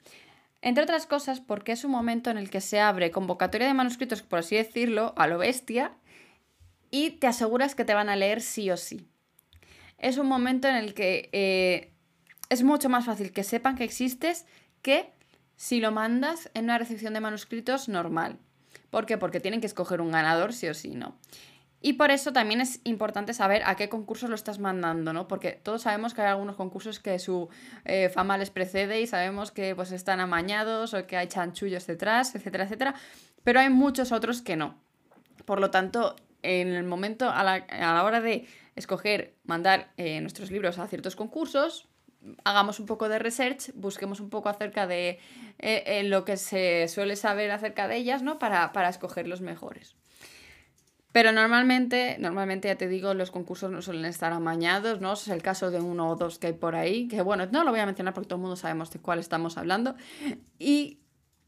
Entre 0.60 0.82
otras 0.82 1.06
cosas, 1.06 1.40
porque 1.40 1.72
es 1.72 1.84
un 1.84 1.92
momento 1.92 2.30
en 2.30 2.38
el 2.38 2.50
que 2.50 2.60
se 2.60 2.80
abre 2.80 3.12
convocatoria 3.12 3.68
de 3.68 3.74
manuscritos, 3.74 4.22
por 4.22 4.40
así 4.40 4.56
decirlo, 4.56 5.14
a 5.16 5.28
lo 5.28 5.38
bestia, 5.38 5.92
y 6.90 7.12
te 7.12 7.26
aseguras 7.26 7.74
que 7.74 7.84
te 7.84 7.94
van 7.94 8.08
a 8.08 8.16
leer 8.16 8.40
sí 8.40 8.70
o 8.70 8.76
sí. 8.76 9.08
Es 9.98 10.18
un 10.18 10.26
momento 10.26 10.68
en 10.68 10.76
el 10.76 10.94
que 10.94 11.28
eh, 11.32 11.92
es 12.50 12.62
mucho 12.62 12.88
más 12.88 13.04
fácil 13.04 13.32
que 13.32 13.44
sepan 13.44 13.76
que 13.76 13.84
existes 13.84 14.46
que 14.82 15.12
si 15.56 15.80
lo 15.80 15.90
mandas 15.90 16.50
en 16.54 16.64
una 16.64 16.78
recepción 16.78 17.14
de 17.14 17.20
manuscritos 17.20 17.88
normal. 17.88 18.38
¿Por 18.90 19.06
qué? 19.06 19.18
Porque 19.18 19.40
tienen 19.40 19.60
que 19.60 19.66
escoger 19.66 20.00
un 20.00 20.12
ganador 20.12 20.52
sí 20.52 20.68
o 20.68 20.74
sí, 20.74 20.94
¿no? 20.94 21.18
Y 21.80 21.92
por 21.92 22.10
eso 22.10 22.32
también 22.32 22.60
es 22.60 22.80
importante 22.84 23.34
saber 23.34 23.62
a 23.64 23.76
qué 23.76 23.88
concursos 23.88 24.28
lo 24.28 24.34
estás 24.34 24.58
mandando, 24.58 25.12
¿no? 25.12 25.28
Porque 25.28 25.52
todos 25.52 25.82
sabemos 25.82 26.12
que 26.12 26.22
hay 26.22 26.28
algunos 26.28 26.56
concursos 26.56 26.98
que 26.98 27.18
su 27.20 27.48
eh, 27.84 28.08
fama 28.08 28.36
les 28.36 28.50
precede 28.50 29.00
y 29.00 29.06
sabemos 29.06 29.52
que 29.52 29.76
pues 29.76 29.92
están 29.92 30.18
amañados 30.18 30.94
o 30.94 31.06
que 31.06 31.16
hay 31.16 31.28
chanchullos 31.28 31.86
detrás, 31.86 32.34
etcétera, 32.34 32.64
etcétera. 32.64 32.94
Pero 33.44 33.60
hay 33.60 33.70
muchos 33.70 34.10
otros 34.10 34.42
que 34.42 34.56
no. 34.56 34.76
Por 35.44 35.60
lo 35.60 35.70
tanto, 35.70 36.16
en 36.42 36.68
el 36.68 36.84
momento, 36.84 37.30
a 37.30 37.42
la, 37.42 38.04
hora 38.04 38.20
de 38.20 38.46
escoger, 38.76 39.34
mandar 39.44 39.90
eh, 39.96 40.20
nuestros 40.20 40.50
libros 40.50 40.78
a 40.78 40.86
ciertos 40.86 41.16
concursos, 41.16 41.88
hagamos 42.44 42.80
un 42.80 42.86
poco 42.86 43.08
de 43.08 43.18
research, 43.18 43.72
busquemos 43.74 44.20
un 44.20 44.30
poco 44.30 44.48
acerca 44.48 44.86
de 44.86 45.18
eh, 45.58 46.02
lo 46.04 46.24
que 46.24 46.36
se 46.36 46.88
suele 46.88 47.16
saber 47.16 47.50
acerca 47.50 47.88
de 47.88 47.96
ellas, 47.96 48.22
¿no? 48.22 48.38
Para, 48.38 48.72
para 48.72 48.88
escoger 48.88 49.28
los 49.28 49.40
mejores. 49.40 49.96
Pero 51.12 51.32
normalmente, 51.32 52.16
normalmente 52.20 52.68
ya 52.68 52.76
te 52.76 52.86
digo, 52.86 53.14
los 53.14 53.30
concursos 53.30 53.70
no 53.70 53.80
suelen 53.80 54.04
estar 54.04 54.32
amañados, 54.32 55.00
¿no? 55.00 55.14
Es 55.14 55.28
el 55.28 55.42
caso 55.42 55.70
de 55.70 55.80
uno 55.80 56.10
o 56.10 56.16
dos 56.16 56.38
que 56.38 56.48
hay 56.48 56.52
por 56.52 56.76
ahí, 56.76 57.08
que 57.08 57.22
bueno, 57.22 57.46
no 57.46 57.64
lo 57.64 57.70
voy 57.70 57.80
a 57.80 57.86
mencionar 57.86 58.12
porque 58.12 58.28
todo 58.28 58.36
el 58.36 58.42
mundo 58.42 58.56
sabemos 58.56 58.90
de 58.90 59.00
cuál 59.00 59.18
estamos 59.18 59.56
hablando. 59.56 59.96
Y 60.58 61.00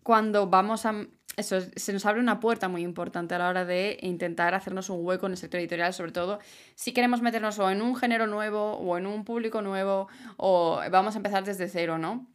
cuando 0.02 0.48
vamos 0.48 0.86
a, 0.86 1.06
eso, 1.36 1.60
se 1.74 1.92
nos 1.92 2.06
abre 2.06 2.20
una 2.20 2.40
puerta 2.40 2.68
muy 2.68 2.82
importante 2.82 3.34
a 3.34 3.38
la 3.38 3.48
hora 3.48 3.64
de 3.64 3.98
intentar 4.02 4.54
hacernos 4.54 4.90
un 4.90 5.04
hueco 5.04 5.26
en 5.26 5.32
el 5.32 5.38
sector 5.38 5.60
editorial, 5.60 5.94
sobre 5.94 6.12
todo 6.12 6.38
si 6.74 6.92
queremos 6.92 7.22
meternos 7.22 7.58
o 7.58 7.70
en 7.70 7.82
un 7.82 7.96
género 7.96 8.26
nuevo 8.26 8.72
o 8.72 8.98
en 8.98 9.06
un 9.06 9.24
público 9.24 9.62
nuevo 9.62 10.08
o 10.36 10.80
vamos 10.90 11.14
a 11.14 11.18
empezar 11.18 11.44
desde 11.44 11.68
cero, 11.68 11.98
¿no? 11.98 12.26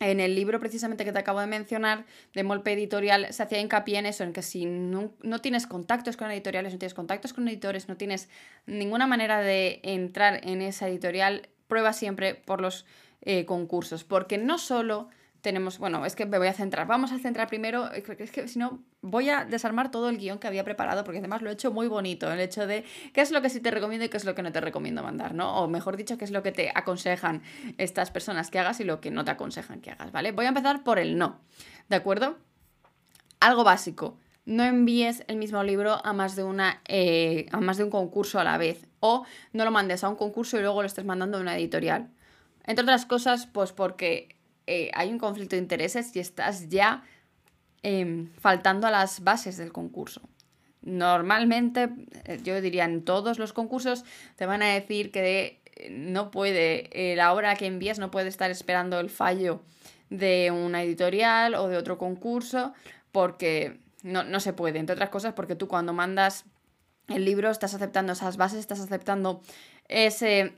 En 0.00 0.18
el 0.18 0.34
libro 0.34 0.58
precisamente 0.58 1.04
que 1.04 1.12
te 1.12 1.20
acabo 1.20 1.38
de 1.38 1.46
mencionar, 1.46 2.04
de 2.34 2.42
Molpe 2.42 2.72
Editorial, 2.72 3.32
se 3.32 3.42
hacía 3.44 3.60
hincapié 3.60 3.98
en 3.98 4.06
eso, 4.06 4.24
en 4.24 4.32
que 4.32 4.42
si 4.42 4.66
no, 4.66 5.12
tienes 5.40 5.68
contactos 5.68 6.16
con 6.16 6.28
editoriales, 6.30 6.72
no 6.72 6.78
tienes 6.80 6.94
contactos 6.94 7.32
con 7.32 7.46
editores, 7.46 7.88
no 7.88 7.96
tienes 7.96 8.28
ninguna 8.66 9.06
manera 9.06 9.40
de 9.40 9.80
entrar 9.84 10.40
en 10.42 10.60
esa 10.60 10.88
editorial, 10.88 11.48
prueba 11.68 11.92
siempre 11.92 12.34
por 12.34 12.60
los 12.60 12.84
eh, 13.20 13.44
concursos, 13.44 14.02
porque 14.02 14.38
no 14.38 14.58
solo 14.58 15.08
tenemos, 15.42 15.78
bueno, 15.78 16.06
es 16.06 16.14
que 16.14 16.24
me 16.24 16.38
voy 16.38 16.46
a 16.46 16.52
centrar, 16.52 16.86
vamos 16.86 17.10
a 17.10 17.18
centrar 17.18 17.48
primero, 17.48 17.90
es 17.92 18.30
que 18.30 18.46
si 18.46 18.58
no 18.60 18.80
voy 19.00 19.28
a 19.28 19.44
desarmar 19.44 19.90
todo 19.90 20.08
el 20.08 20.16
guion 20.16 20.38
que 20.38 20.46
había 20.46 20.62
preparado, 20.62 21.02
porque 21.02 21.18
además 21.18 21.42
lo 21.42 21.50
he 21.50 21.52
hecho 21.52 21.72
muy 21.72 21.88
bonito, 21.88 22.30
el 22.32 22.38
hecho 22.38 22.66
de 22.66 22.84
qué 23.12 23.20
es 23.20 23.32
lo 23.32 23.42
que 23.42 23.50
sí 23.50 23.60
te 23.60 23.72
recomiendo 23.72 24.06
y 24.06 24.08
qué 24.08 24.16
es 24.16 24.24
lo 24.24 24.36
que 24.36 24.42
no 24.42 24.52
te 24.52 24.60
recomiendo 24.60 25.02
mandar, 25.02 25.34
¿no? 25.34 25.58
O 25.58 25.68
mejor 25.68 25.96
dicho, 25.96 26.16
qué 26.16 26.24
es 26.24 26.30
lo 26.30 26.44
que 26.44 26.52
te 26.52 26.70
aconsejan 26.72 27.42
estas 27.76 28.12
personas 28.12 28.50
que 28.50 28.60
hagas 28.60 28.78
y 28.78 28.84
lo 28.84 29.00
que 29.00 29.10
no 29.10 29.24
te 29.24 29.32
aconsejan 29.32 29.80
que 29.80 29.90
hagas, 29.90 30.12
¿vale? 30.12 30.30
Voy 30.30 30.46
a 30.46 30.48
empezar 30.48 30.84
por 30.84 31.00
el 31.00 31.18
no, 31.18 31.40
¿de 31.88 31.96
acuerdo? 31.96 32.38
Algo 33.40 33.64
básico. 33.64 34.16
No 34.44 34.62
envíes 34.62 35.24
el 35.26 35.36
mismo 35.36 35.62
libro 35.64 36.04
a 36.04 36.12
más 36.12 36.36
de 36.36 36.44
una 36.44 36.80
eh, 36.86 37.46
a 37.52 37.60
más 37.60 37.76
de 37.78 37.84
un 37.84 37.90
concurso 37.90 38.40
a 38.40 38.44
la 38.44 38.58
vez. 38.58 38.86
O 38.98 39.24
no 39.52 39.64
lo 39.64 39.70
mandes 39.70 40.02
a 40.02 40.08
un 40.08 40.16
concurso 40.16 40.58
y 40.58 40.62
luego 40.62 40.82
lo 40.82 40.86
estés 40.86 41.04
mandando 41.04 41.38
a 41.38 41.40
una 41.40 41.56
editorial. 41.56 42.10
Entre 42.64 42.82
otras 42.82 43.06
cosas, 43.06 43.46
pues 43.46 43.72
porque 43.72 44.36
eh, 44.66 44.90
hay 44.94 45.10
un 45.10 45.18
conflicto 45.18 45.56
de 45.56 45.62
intereses 45.62 46.14
y 46.14 46.20
estás 46.20 46.68
ya 46.68 47.04
em, 47.82 48.30
faltando 48.40 48.86
a 48.86 48.90
las 48.90 49.24
bases 49.24 49.56
del 49.56 49.72
concurso. 49.72 50.22
Normalmente, 50.82 51.88
eh, 52.24 52.40
yo 52.42 52.60
diría 52.60 52.84
en 52.84 53.04
todos 53.04 53.38
los 53.38 53.52
concursos, 53.52 54.04
te 54.36 54.46
van 54.46 54.62
a 54.62 54.74
decir 54.74 55.10
que 55.10 55.60
eh, 55.76 55.90
no 55.90 56.30
puede, 56.30 57.14
la 57.16 57.32
hora 57.32 57.54
que 57.56 57.66
envías 57.66 57.98
no 57.98 58.10
puede 58.10 58.28
estar 58.28 58.50
esperando 58.50 59.00
el 59.00 59.10
fallo 59.10 59.62
de 60.10 60.50
una 60.50 60.82
editorial 60.82 61.54
o 61.54 61.68
de 61.68 61.76
otro 61.76 61.98
concurso, 61.98 62.72
porque 63.10 63.80
no, 64.02 64.24
no 64.24 64.40
se 64.40 64.52
puede, 64.52 64.78
entre 64.78 64.94
otras 64.94 65.10
cosas, 65.10 65.34
porque 65.34 65.54
tú 65.56 65.68
cuando 65.68 65.92
mandas 65.92 66.44
el 67.08 67.24
libro 67.24 67.50
estás 67.50 67.74
aceptando 67.74 68.12
esas 68.12 68.36
bases, 68.36 68.60
estás 68.60 68.80
aceptando 68.80 69.40
ese 69.88 70.54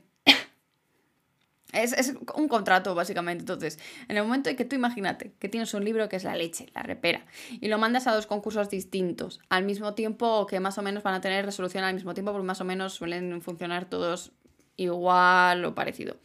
es, 1.73 2.13
un 2.35 2.47
contrato, 2.47 2.95
básicamente. 2.95 3.41
Entonces, 3.41 3.79
en 4.07 4.17
el 4.17 4.23
momento 4.23 4.49
en 4.49 4.55
que 4.55 4.65
tú 4.65 4.75
imagínate 4.75 5.33
que 5.39 5.49
tienes 5.49 5.73
un 5.73 5.83
libro 5.83 6.07
que 6.09 6.15
es 6.15 6.23
la 6.23 6.35
leche, 6.35 6.67
la 6.73 6.83
repera, 6.83 7.25
y 7.49 7.67
lo 7.67 7.77
mandas 7.77 8.07
a 8.07 8.13
dos 8.13 8.27
concursos 8.27 8.69
distintos, 8.69 9.39
al 9.49 9.65
mismo 9.65 9.93
tiempo 9.93 10.47
que 10.47 10.59
más 10.59 10.77
o 10.77 10.81
menos 10.81 11.03
van 11.03 11.15
a 11.15 11.21
tener 11.21 11.45
resolución 11.45 11.83
al 11.83 11.93
mismo 11.93 12.13
tiempo, 12.13 12.31
porque 12.31 12.47
más 12.47 12.61
o 12.61 12.65
menos 12.65 12.93
suelen 12.93 13.41
funcionar 13.41 13.85
todos 13.85 14.31
igual 14.77 15.65
o 15.65 15.75
parecido. 15.75 16.17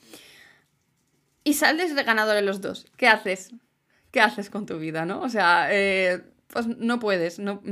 Y 1.43 1.55
sales 1.55 1.95
de 1.95 2.03
ganador 2.03 2.37
en 2.37 2.47
los 2.47 2.61
dos. 2.61 2.87
¿Qué 2.97 3.09
haces? 3.09 3.53
¿Qué 4.11 4.21
haces 4.21 4.51
con 4.51 4.67
tu 4.67 4.79
vida, 4.79 5.07
no? 5.07 5.21
O 5.23 5.29
sea, 5.29 5.69
eh, 5.71 6.23
pues 6.49 6.67
no 6.67 6.99
puedes. 6.99 7.39
No, 7.39 7.63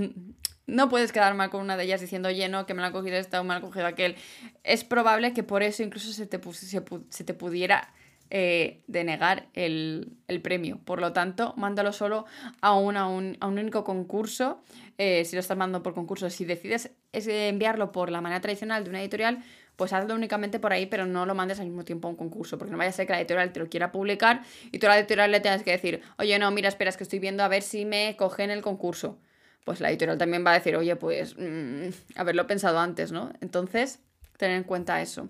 no 0.68 0.88
puedes 0.88 1.12
quedar 1.12 1.34
mal 1.34 1.50
con 1.50 1.62
una 1.62 1.76
de 1.76 1.84
ellas 1.84 2.00
diciendo, 2.00 2.28
oye, 2.28 2.48
no, 2.48 2.66
que 2.66 2.74
me 2.74 2.82
la 2.82 2.88
ha 2.88 2.92
cogido 2.92 3.16
esta 3.16 3.40
o 3.40 3.44
me 3.44 3.50
la 3.50 3.56
ha 3.56 3.60
cogido 3.60 3.86
aquel. 3.86 4.14
Es 4.62 4.84
probable 4.84 5.32
que 5.32 5.42
por 5.42 5.62
eso 5.62 5.82
incluso 5.82 6.12
se 6.12 6.26
te, 6.26 6.38
se, 6.52 7.24
te 7.24 7.34
pudiera 7.34 7.92
eh, 8.30 8.82
denegar 8.86 9.48
el, 9.54 10.18
premio. 10.42 10.78
Por 10.84 11.00
lo 11.00 11.12
tanto, 11.14 11.54
mándalo 11.56 11.92
solo 11.92 12.26
a 12.60 12.74
un, 12.74 12.98
a 12.98 13.08
un, 13.08 13.38
único 13.40 13.82
concurso. 13.82 14.60
Eh, 14.98 15.24
si 15.24 15.36
lo 15.36 15.40
estás 15.40 15.56
mandando 15.56 15.82
por 15.82 15.94
concurso, 15.94 16.28
si 16.28 16.44
decides 16.44 16.90
enviarlo 17.12 17.90
por 17.90 18.10
la 18.10 18.20
manera 18.20 18.42
tradicional 18.42 18.84
de 18.84 18.90
una 18.90 19.00
editorial, 19.00 19.42
pues 19.76 19.94
hazlo 19.94 20.14
únicamente 20.14 20.58
por 20.58 20.72
ahí, 20.72 20.84
pero 20.84 21.06
no 21.06 21.24
lo 21.24 21.34
mandes 21.34 21.60
al 21.60 21.66
mismo 21.66 21.84
tiempo 21.84 22.08
a 22.08 22.10
un 22.10 22.16
concurso, 22.16 22.58
porque 22.58 22.72
no 22.72 22.78
vaya 22.78 22.90
a 22.90 22.92
ser 22.92 23.06
que 23.06 23.12
la 23.12 23.20
editorial 23.20 23.52
te 23.52 23.60
lo 23.60 23.68
quiera 23.70 23.90
publicar 23.90 24.42
y 24.72 24.80
tú 24.80 24.86
a 24.86 24.90
la 24.90 24.98
editorial 24.98 25.30
le 25.30 25.40
tengas 25.40 25.62
que 25.62 25.70
decir, 25.70 26.02
oye, 26.18 26.36
no, 26.38 26.50
mira, 26.50 26.68
espera, 26.68 26.90
es 26.90 26.96
que 26.96 27.04
estoy 27.04 27.20
viendo 27.20 27.44
a 27.44 27.48
ver 27.48 27.62
si 27.62 27.84
me 27.84 28.16
cogen 28.18 28.50
el 28.50 28.60
concurso 28.60 29.18
pues 29.64 29.80
la 29.80 29.90
editorial 29.90 30.18
también 30.18 30.44
va 30.44 30.52
a 30.52 30.54
decir, 30.54 30.76
oye, 30.76 30.96
pues 30.96 31.36
mm, 31.38 31.88
haberlo 32.16 32.46
pensado 32.46 32.78
antes, 32.78 33.12
¿no? 33.12 33.32
Entonces, 33.40 34.00
tener 34.36 34.56
en 34.56 34.64
cuenta 34.64 35.02
eso. 35.02 35.28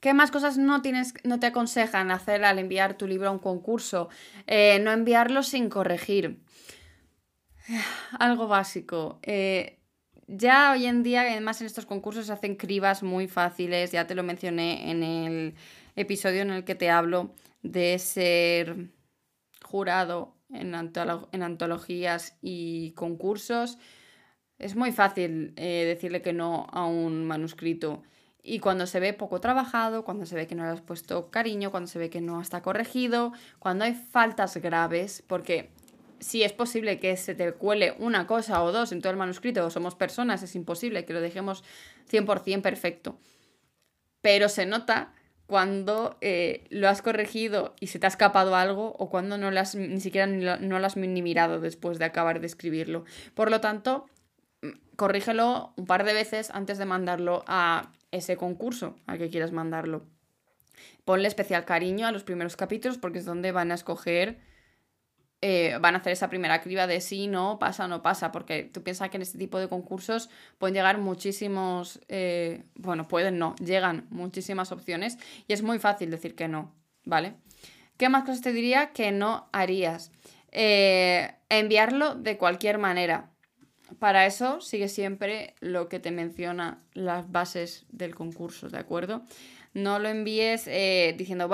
¿Qué 0.00 0.14
más 0.14 0.30
cosas 0.30 0.58
no, 0.58 0.82
tienes, 0.82 1.14
no 1.24 1.38
te 1.38 1.46
aconsejan 1.46 2.10
hacer 2.10 2.44
al 2.44 2.58
enviar 2.58 2.96
tu 2.96 3.06
libro 3.06 3.28
a 3.28 3.32
un 3.32 3.38
concurso? 3.38 4.08
Eh, 4.46 4.80
no 4.80 4.92
enviarlo 4.92 5.42
sin 5.42 5.68
corregir. 5.68 6.40
Algo 8.18 8.48
básico. 8.48 9.20
Eh, 9.22 9.78
ya 10.26 10.72
hoy 10.72 10.86
en 10.86 11.02
día, 11.02 11.22
además 11.22 11.60
en 11.60 11.66
estos 11.66 11.86
concursos 11.86 12.26
se 12.26 12.32
hacen 12.32 12.56
cribas 12.56 13.02
muy 13.02 13.28
fáciles, 13.28 13.92
ya 13.92 14.06
te 14.06 14.14
lo 14.14 14.22
mencioné 14.22 14.90
en 14.90 15.02
el 15.02 15.54
episodio 15.96 16.42
en 16.42 16.50
el 16.50 16.64
que 16.64 16.74
te 16.74 16.90
hablo 16.90 17.34
de 17.62 17.98
ser 17.98 18.90
jurado 19.62 20.37
en, 20.50 20.74
antologías 20.74 22.36
y 22.40 22.92
concursos, 22.92 23.78
es 24.58 24.74
muy 24.74 24.92
fácil 24.92 25.52
eh, 25.56 25.84
decirle 25.86 26.22
que 26.22 26.32
no 26.32 26.66
a 26.70 26.86
un 26.86 27.24
manuscrito. 27.26 28.02
Y 28.42 28.60
cuando 28.60 28.86
se 28.86 28.98
ve 28.98 29.12
poco 29.12 29.40
trabajado, 29.40 30.04
cuando 30.04 30.26
se 30.26 30.34
ve 30.34 30.46
que 30.46 30.54
no 30.54 30.64
le 30.64 30.70
has 30.70 30.80
puesto 30.80 31.30
cariño, 31.30 31.70
cuando 31.70 31.86
se 31.86 31.98
ve 31.98 32.10
que 32.10 32.20
no 32.20 32.40
está 32.40 32.62
corregido, 32.62 33.32
cuando 33.58 33.84
hay 33.84 33.94
faltas 33.94 34.56
graves, 34.56 35.22
porque 35.26 35.70
si 36.18 36.42
es 36.42 36.52
posible 36.52 36.98
que 36.98 37.16
se 37.16 37.34
te 37.34 37.52
cuele 37.52 37.94
una 37.98 38.26
cosa 38.26 38.62
o 38.62 38.72
dos 38.72 38.92
en 38.92 39.00
todo 39.00 39.12
el 39.12 39.18
manuscrito, 39.18 39.68
somos 39.70 39.94
personas, 39.94 40.42
es 40.42 40.54
imposible 40.54 41.04
que 41.04 41.12
lo 41.12 41.20
dejemos 41.20 41.62
100% 42.10 42.62
perfecto. 42.62 43.18
Pero 44.20 44.48
se 44.48 44.66
nota 44.66 45.12
cuando 45.48 46.18
eh, 46.20 46.66
lo 46.68 46.90
has 46.90 47.00
corregido 47.00 47.74
y 47.80 47.86
se 47.86 47.98
te 47.98 48.04
ha 48.04 48.08
escapado 48.08 48.54
algo 48.54 48.94
o 48.98 49.08
cuando 49.08 49.38
no 49.38 49.50
las, 49.50 49.74
ni 49.74 49.98
siquiera 49.98 50.26
no 50.26 50.78
lo 50.78 50.86
has 50.86 50.98
ni 50.98 51.22
mirado 51.22 51.58
después 51.58 51.98
de 51.98 52.04
acabar 52.04 52.40
de 52.40 52.46
escribirlo. 52.46 53.06
Por 53.32 53.50
lo 53.50 53.58
tanto, 53.62 54.04
mm, 54.60 54.68
corrígelo 54.96 55.72
un 55.76 55.86
par 55.86 56.04
de 56.04 56.12
veces 56.12 56.50
antes 56.50 56.76
de 56.76 56.84
mandarlo 56.84 57.44
a 57.46 57.92
ese 58.10 58.36
concurso 58.36 58.94
al 59.06 59.16
que 59.16 59.30
quieras 59.30 59.50
mandarlo. 59.50 60.04
Ponle 61.06 61.28
especial 61.28 61.64
cariño 61.64 62.06
a 62.06 62.12
los 62.12 62.24
primeros 62.24 62.54
capítulos 62.54 62.98
porque 62.98 63.20
es 63.20 63.24
donde 63.24 63.50
van 63.50 63.72
a 63.72 63.76
escoger 63.76 64.40
eh, 65.40 65.78
van 65.80 65.94
a 65.94 65.98
hacer 65.98 66.12
esa 66.12 66.28
primera 66.28 66.60
criba 66.60 66.86
de 66.86 67.00
sí, 67.00 67.28
no, 67.28 67.58
pasa, 67.58 67.86
no 67.88 68.02
pasa, 68.02 68.32
porque 68.32 68.64
tú 68.64 68.82
piensas 68.82 69.10
que 69.10 69.16
en 69.18 69.22
este 69.22 69.38
tipo 69.38 69.58
de 69.58 69.68
concursos 69.68 70.30
pueden 70.58 70.74
llegar 70.74 70.98
muchísimos, 70.98 72.00
eh, 72.08 72.64
bueno, 72.74 73.06
pueden 73.06 73.38
no, 73.38 73.54
llegan 73.56 74.06
muchísimas 74.10 74.72
opciones 74.72 75.18
y 75.46 75.52
es 75.52 75.62
muy 75.62 75.78
fácil 75.78 76.10
decir 76.10 76.34
que 76.34 76.48
no, 76.48 76.74
¿vale? 77.04 77.34
¿Qué 77.96 78.08
más 78.08 78.24
cosas 78.24 78.40
te 78.40 78.52
diría 78.52 78.92
que 78.92 79.10
no 79.12 79.48
harías? 79.52 80.12
Eh, 80.52 81.34
enviarlo 81.48 82.14
de 82.14 82.38
cualquier 82.38 82.78
manera. 82.78 83.30
Para 83.98 84.26
eso 84.26 84.60
sigue 84.60 84.88
siempre 84.88 85.54
lo 85.60 85.88
que 85.88 85.98
te 85.98 86.10
menciona 86.10 86.82
las 86.92 87.30
bases 87.30 87.86
del 87.90 88.14
concurso, 88.14 88.68
¿de 88.68 88.78
acuerdo? 88.78 89.22
No 89.74 89.98
lo 89.98 90.08
envíes 90.08 90.66
eh, 90.66 91.14
diciendo, 91.16 91.50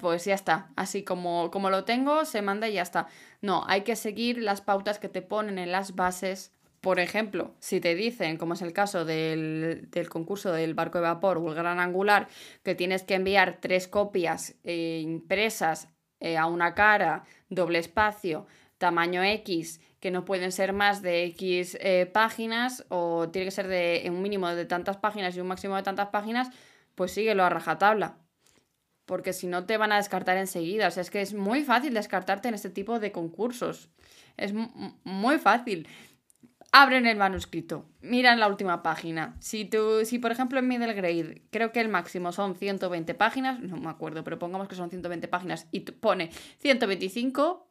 pues 0.00 0.24
ya 0.24 0.34
está, 0.34 0.70
así 0.76 1.02
como, 1.02 1.50
como 1.50 1.70
lo 1.70 1.84
tengo, 1.84 2.24
se 2.24 2.42
manda 2.42 2.68
y 2.68 2.74
ya 2.74 2.82
está. 2.82 3.08
No, 3.40 3.64
hay 3.66 3.82
que 3.82 3.96
seguir 3.96 4.38
las 4.38 4.60
pautas 4.60 4.98
que 4.98 5.08
te 5.08 5.22
ponen 5.22 5.58
en 5.58 5.72
las 5.72 5.94
bases. 5.94 6.52
Por 6.80 7.00
ejemplo, 7.00 7.54
si 7.60 7.80
te 7.80 7.94
dicen, 7.94 8.36
como 8.36 8.54
es 8.54 8.62
el 8.62 8.72
caso 8.72 9.04
del, 9.04 9.88
concurso 10.08 10.52
del 10.52 10.74
barco 10.74 10.98
de 10.98 11.02
vapor 11.02 11.38
o 11.38 11.48
el 11.48 11.54
gran 11.54 11.80
angular, 11.80 12.28
que 12.62 12.74
tienes 12.74 13.02
que 13.02 13.14
enviar 13.14 13.58
tres 13.60 13.88
copias 13.88 14.56
eh, 14.64 15.00
impresas 15.02 15.88
eh, 16.20 16.36
a 16.36 16.46
una 16.46 16.74
cara, 16.74 17.24
doble 17.48 17.78
espacio, 17.78 18.46
tamaño 18.78 19.22
X, 19.22 19.80
que 20.00 20.10
no 20.10 20.24
pueden 20.24 20.52
ser 20.52 20.72
más 20.72 21.02
de 21.02 21.24
X 21.24 21.76
páginas 22.12 22.84
o 22.88 23.28
tiene 23.30 23.46
que 23.46 23.50
ser 23.50 23.66
de 23.66 24.04
un 24.08 24.22
mínimo 24.22 24.48
de 24.48 24.64
tantas 24.64 24.96
páginas 24.96 25.36
y 25.36 25.40
un 25.40 25.48
máximo 25.48 25.74
de 25.74 25.82
tantas 25.82 26.08
páginas, 26.08 26.50
pues 26.94 27.12
síguelo 27.12 27.44
a 27.44 27.48
rajatabla. 27.48 28.18
Porque 29.08 29.32
si 29.32 29.46
no 29.46 29.64
te 29.64 29.78
van 29.78 29.90
a 29.90 29.96
descartar 29.96 30.36
enseguida. 30.36 30.86
O 30.86 30.90
sea, 30.90 31.00
es 31.00 31.10
que 31.10 31.22
es 31.22 31.32
muy 31.32 31.64
fácil 31.64 31.94
descartarte 31.94 32.48
en 32.48 32.54
este 32.54 32.68
tipo 32.68 33.00
de 33.00 33.10
concursos. 33.10 33.88
Es 34.36 34.52
muy 35.02 35.38
fácil. 35.38 35.88
Abren 36.72 37.06
el 37.06 37.16
manuscrito, 37.16 37.86
miran 38.02 38.38
la 38.38 38.46
última 38.46 38.82
página. 38.82 39.34
Si, 39.40 39.64
tú, 39.64 40.04
si 40.04 40.18
por 40.18 40.30
ejemplo 40.30 40.58
en 40.58 40.68
middle 40.68 40.92
grade 40.92 41.42
creo 41.50 41.72
que 41.72 41.80
el 41.80 41.88
máximo 41.88 42.30
son 42.30 42.54
120 42.54 43.14
páginas, 43.14 43.58
no 43.60 43.78
me 43.78 43.88
acuerdo, 43.88 44.22
pero 44.22 44.38
pongamos 44.38 44.68
que 44.68 44.74
son 44.74 44.90
120 44.90 45.26
páginas 45.28 45.66
y 45.72 45.80
pone 45.80 46.30
125, 46.58 47.66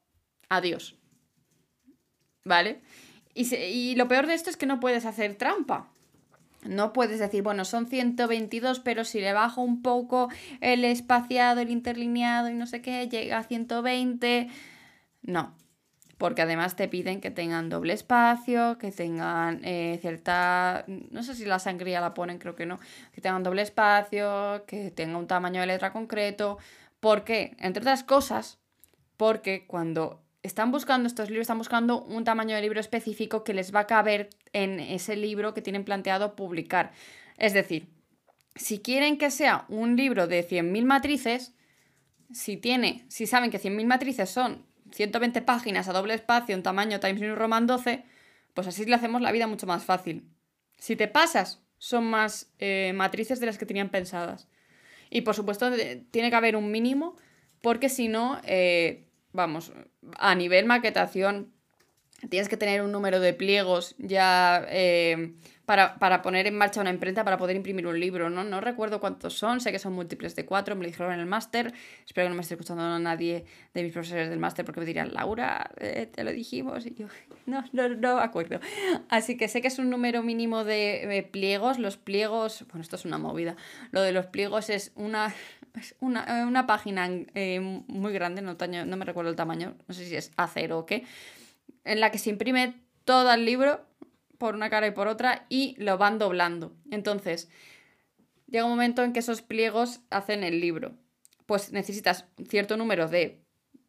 adiós. 0.49 0.95
¿Vale? 2.43 2.81
Y, 3.35 3.55
y 3.55 3.95
lo 3.95 4.07
peor 4.07 4.25
de 4.25 4.33
esto 4.33 4.49
es 4.49 4.57
que 4.57 4.65
no 4.65 4.79
puedes 4.79 5.05
hacer 5.05 5.35
trampa. 5.35 5.91
No 6.63 6.91
puedes 6.91 7.19
decir, 7.19 7.43
bueno, 7.43 7.65
son 7.65 7.87
122, 7.87 8.79
pero 8.79 9.03
si 9.03 9.21
le 9.21 9.33
bajo 9.33 9.61
un 9.61 9.81
poco 9.81 10.29
el 10.61 10.85
espaciado, 10.85 11.61
el 11.61 11.69
interlineado 11.69 12.49
y 12.49 12.53
no 12.55 12.65
sé 12.67 12.81
qué, 12.81 13.07
llega 13.07 13.37
a 13.37 13.43
120. 13.43 14.49
No. 15.21 15.55
porque 16.17 16.41
además 16.41 16.75
te 16.75 16.87
piden 16.87 17.21
que 17.21 17.31
tengan 17.31 17.69
doble 17.69 17.93
espacio, 17.93 18.77
que 18.79 18.91
tengan 18.91 19.61
eh, 19.63 19.99
cierta, 20.01 20.83
no 20.87 21.21
sé 21.23 21.35
si 21.35 21.45
la 21.45 21.59
sangría 21.59 22.01
la 22.01 22.13
ponen, 22.15 22.39
creo 22.39 22.55
que 22.55 22.65
no, 22.65 22.79
que 23.13 23.21
tengan 23.21 23.43
doble 23.43 23.61
espacio, 23.61 24.63
que 24.65 24.89
tenga 24.91 25.17
un 25.17 25.27
tamaño 25.27 25.61
de 25.61 25.67
letra 25.67 25.93
concreto. 25.93 26.57
¿Por 26.99 27.23
qué? 27.23 27.55
Entre 27.59 27.81
otras 27.81 28.03
cosas, 28.03 28.59
porque 29.17 29.67
cuando 29.67 30.23
están 30.47 30.71
buscando 30.71 31.07
estos 31.07 31.29
libros, 31.29 31.43
están 31.43 31.57
buscando 31.57 32.03
un 32.03 32.23
tamaño 32.23 32.55
de 32.55 32.61
libro 32.61 32.79
específico 32.79 33.43
que 33.43 33.53
les 33.53 33.73
va 33.73 33.81
a 33.81 33.87
caber 33.87 34.29
en 34.53 34.79
ese 34.79 35.15
libro 35.15 35.53
que 35.53 35.61
tienen 35.61 35.83
planteado 35.83 36.35
publicar. 36.35 36.91
Es 37.37 37.53
decir, 37.53 37.87
si 38.55 38.79
quieren 38.79 39.17
que 39.17 39.29
sea 39.29 39.65
un 39.69 39.95
libro 39.95 40.27
de 40.27 40.47
100.000 40.47 40.83
matrices, 40.85 41.53
si 42.31 42.57
tiene, 42.57 43.05
si 43.09 43.27
saben 43.27 43.51
que 43.51 43.59
100.000 43.59 43.85
matrices 43.85 44.29
son 44.29 44.65
120 44.91 45.41
páginas 45.41 45.87
a 45.87 45.93
doble 45.93 46.13
espacio, 46.13 46.55
un 46.55 46.63
tamaño 46.63 46.99
Times 46.99 47.21
New 47.21 47.35
Roman 47.35 47.67
12, 47.67 48.03
pues 48.53 48.67
así 48.67 48.85
le 48.85 48.95
hacemos 48.95 49.21
la 49.21 49.31
vida 49.31 49.47
mucho 49.47 49.67
más 49.67 49.83
fácil. 49.83 50.29
Si 50.77 50.95
te 50.95 51.07
pasas, 51.07 51.61
son 51.77 52.05
más 52.05 52.51
eh, 52.59 52.91
matrices 52.95 53.39
de 53.39 53.45
las 53.45 53.57
que 53.57 53.65
tenían 53.65 53.89
pensadas. 53.89 54.47
Y 55.09 55.21
por 55.21 55.35
supuesto, 55.35 55.71
tiene 56.11 56.29
que 56.29 56.35
haber 56.35 56.55
un 56.55 56.71
mínimo, 56.71 57.15
porque 57.61 57.89
si 57.89 58.07
no, 58.07 58.39
eh, 58.43 59.06
vamos, 59.33 59.71
a 60.17 60.35
nivel 60.35 60.65
maquetación, 60.65 61.53
tienes 62.29 62.49
que 62.49 62.57
tener 62.57 62.81
un 62.81 62.91
número 62.91 63.19
de 63.19 63.33
pliegos 63.33 63.95
ya 63.99 64.65
eh, 64.69 65.33
para, 65.65 66.21
poner 66.21 66.47
en 66.47 66.57
marcha 66.57 66.81
una 66.81 66.89
imprenta 66.89 67.23
para 67.23 67.37
poder 67.37 67.55
imprimir 67.55 67.85
un 67.85 67.99
libro, 67.99 68.29
¿no? 68.29 68.43
No 68.43 68.61
recuerdo 68.61 68.99
cuántos 68.99 69.37
son, 69.37 69.59
sé 69.59 69.71
que 69.71 69.79
son 69.79 69.93
múltiples 69.93 70.35
de 70.35 70.45
cuatro, 70.45 70.75
me 70.75 70.83
lo 70.83 70.87
dijeron 70.87 71.13
en 71.13 71.19
el 71.19 71.25
máster, 71.25 71.73
espero 72.05 72.25
que 72.25 72.29
no 72.29 72.35
me 72.35 72.41
esté 72.41 72.55
escuchando 72.55 72.83
a 72.83 72.99
nadie 72.99 73.45
de 73.73 73.83
mis 73.83 73.91
profesores 73.91 74.29
del 74.29 74.39
máster 74.39 74.65
porque 74.65 74.79
me 74.79 74.85
dirían, 74.85 75.13
Laura, 75.13 75.69
eh, 75.79 76.09
te 76.11 76.23
lo 76.23 76.31
dijimos, 76.31 76.85
y 76.85 76.95
yo, 76.95 77.07
no, 77.45 77.63
no, 77.73 77.89
no 77.89 78.19
acuerdo. 78.19 78.59
Así 79.09 79.37
que 79.37 79.47
sé 79.47 79.61
que 79.61 79.67
es 79.67 79.77
un 79.77 79.89
número 79.89 80.23
mínimo 80.23 80.63
de 80.63 81.27
pliegos, 81.31 81.77
los 81.77 81.97
pliegos, 81.97 82.65
bueno, 82.69 82.81
esto 82.81 82.95
es 82.95 83.05
una 83.05 83.17
movida, 83.17 83.57
lo 83.91 84.01
de 84.01 84.13
los 84.13 84.25
pliegos 84.27 84.69
es 84.69 84.91
una 84.95 85.35
una, 85.99 86.67
página 86.67 87.09
eh, 87.33 87.59
muy 87.59 88.13
grande, 88.13 88.41
no, 88.41 88.55
no 88.55 88.97
me 88.97 89.05
recuerdo 89.05 89.29
el 89.29 89.35
tamaño, 89.35 89.75
no 89.87 89.93
sé 89.93 90.05
si 90.05 90.15
es 90.15 90.31
A0 90.35 90.71
o 90.71 90.85
qué, 90.85 91.05
en 91.83 91.99
la 91.99 92.11
que 92.11 92.19
se 92.19 92.29
imprime 92.29 92.75
todo 93.05 93.31
el 93.31 93.45
libro 93.45 93.85
por 94.37 94.55
una 94.55 94.69
cara 94.69 94.87
y 94.87 94.91
por 94.91 95.07
otra 95.07 95.45
y 95.49 95.75
lo 95.77 95.97
van 95.97 96.19
doblando. 96.19 96.75
Entonces, 96.91 97.49
llega 98.47 98.65
un 98.65 98.71
momento 98.71 99.03
en 99.03 99.13
que 99.13 99.19
esos 99.19 99.41
pliegos 99.41 100.01
hacen 100.09 100.43
el 100.43 100.59
libro. 100.61 100.93
Pues 101.45 101.71
necesitas 101.71 102.25
cierto 102.49 102.77
número 102.77 103.07
de 103.07 103.41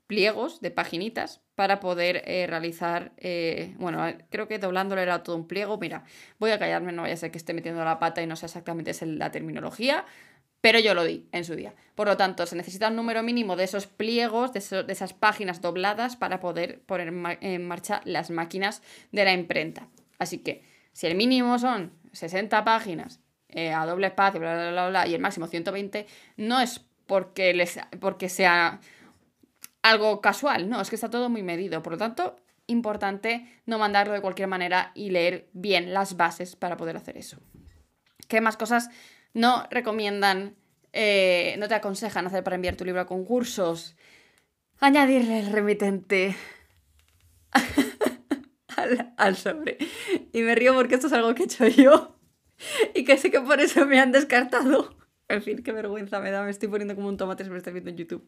pliegos, 0.07 0.61
de 0.61 0.71
paginitas, 0.71 1.43
para 1.55 1.81
poder 1.81 2.23
eh, 2.25 2.47
realizar, 2.47 3.13
eh, 3.19 3.75
bueno, 3.79 4.03
creo 4.31 4.49
que 4.49 4.59
doblándolo 4.59 5.01
era 5.01 5.23
todo 5.23 5.37
un 5.37 5.47
pliego. 5.47 5.77
Mira, 5.77 6.05
voy 6.39 6.51
a 6.51 6.59
callarme, 6.59 6.93
no 6.93 7.03
vaya 7.03 7.15
a 7.15 7.19
ser 7.19 7.31
que 7.31 7.39
esté 7.39 7.53
metiendo 7.53 7.85
la 7.85 7.99
pata 7.99 8.23
y 8.23 8.27
no 8.27 8.37
sé 8.37 8.47
exactamente 8.47 8.93
es 8.93 9.03
la 9.03 9.31
terminología, 9.31 10.07
pero 10.61 10.79
yo 10.81 10.95
lo 10.95 11.05
di 11.05 11.29
en 11.33 11.45
su 11.45 11.55
día. 11.55 11.75
Por 11.95 12.09
lo 12.09 12.17
tanto, 12.17 12.47
se 12.47 12.57
necesita 12.57 12.89
un 12.89 12.97
número 12.97 13.23
mínimo 13.23 13.57
de 13.57 13.65
esos 13.65 13.87
pliegos, 13.87 14.53
de, 14.53 14.59
esas 14.89 15.13
páginas 15.13 15.61
dobladas 15.61 16.17
para 16.17 16.41
poder 16.41 16.81
poner 16.83 17.13
en 17.41 17.67
marcha 17.67 18.01
las 18.05 18.31
máquinas 18.31 18.83
de 19.13 19.25
la 19.25 19.33
imprenta. 19.33 19.89
Así 20.19 20.39
que, 20.39 20.65
si 20.93 21.07
el 21.07 21.15
mínimo 21.15 21.59
son 21.59 21.93
60 22.13 22.65
páginas 22.65 23.21
eh, 23.51 23.73
a 23.73 23.87
doble 23.87 24.09
espacio, 24.09 24.41
bla, 24.41 24.55
bla, 24.55 24.71
bla, 24.71 24.89
bla, 24.89 25.07
y 25.07 25.15
el 25.15 25.21
máximo 25.21 25.47
120, 25.47 26.07
no 26.37 26.61
es 26.61 26.85
porque, 27.07 27.55
les, 27.55 27.79
porque 28.01 28.29
sea 28.29 28.81
algo 29.83 30.21
casual, 30.21 30.69
no, 30.69 30.81
es 30.81 30.91
que 30.91 30.97
está 30.97 31.09
todo 31.09 31.29
muy 31.29 31.43
medido. 31.43 31.83
Por 31.83 31.93
lo 31.93 31.99
tanto, 31.99 32.37
importante 32.67 33.47
no 33.65 33.79
mandarlo 33.79 34.13
de 34.13 34.21
cualquier 34.21 34.49
manera 34.49 34.93
y 34.95 35.11
leer 35.11 35.49
bien 35.53 35.95
las 35.95 36.17
bases 36.17 36.57
para 36.57 36.77
poder 36.77 36.97
hacer 36.97 37.17
eso. 37.17 37.39
¿Qué 38.29 38.41
más 38.41 38.57
cosas 38.57 38.91
no 39.35 39.67
recomiendan, 39.71 40.57
eh, 40.93 41.57
no 41.59 41.69
te 41.69 41.75
aconsejan 41.75 42.27
hacer 42.27 42.43
para 42.43 42.57
enviar 42.57 42.77
tu 42.77 42.85
libro 42.85 43.01
a 43.01 43.07
concursos. 43.07 43.97
Añadirle 44.81 45.41
el 45.41 45.53
remitente 45.53 46.37
al, 49.17 49.37
sobre. 49.37 49.79
Y 50.33 50.43
me 50.43 50.55
río 50.55 50.75
porque 50.75 50.95
esto 50.95 51.09
es 51.09 51.13
algo 51.13 51.35
que 51.35 51.43
he 51.43 51.47
hecho 51.47 51.67
yo 51.67 52.19
y 52.95 53.05
que 53.05 53.19
sé 53.19 53.31
que 53.31 53.41
por 53.41 53.61
eso 53.61 53.87
me 53.87 54.01
han 54.01 54.13
descartado. 54.13 54.97
En 55.29 55.43
fin, 55.43 55.63
qué 55.63 55.73
vergüenza 55.73 56.21
me 56.21 56.31
da, 56.31 56.43
me 56.43 56.51
estoy 56.51 56.69
poniendo 56.69 56.95
como 56.95 57.09
un 57.09 57.17
tomate 57.17 57.45
si 57.45 57.51
me 57.51 57.59
estoy 57.59 57.75
viendo 57.75 57.91
en 57.91 57.97
YouTube. 57.97 58.27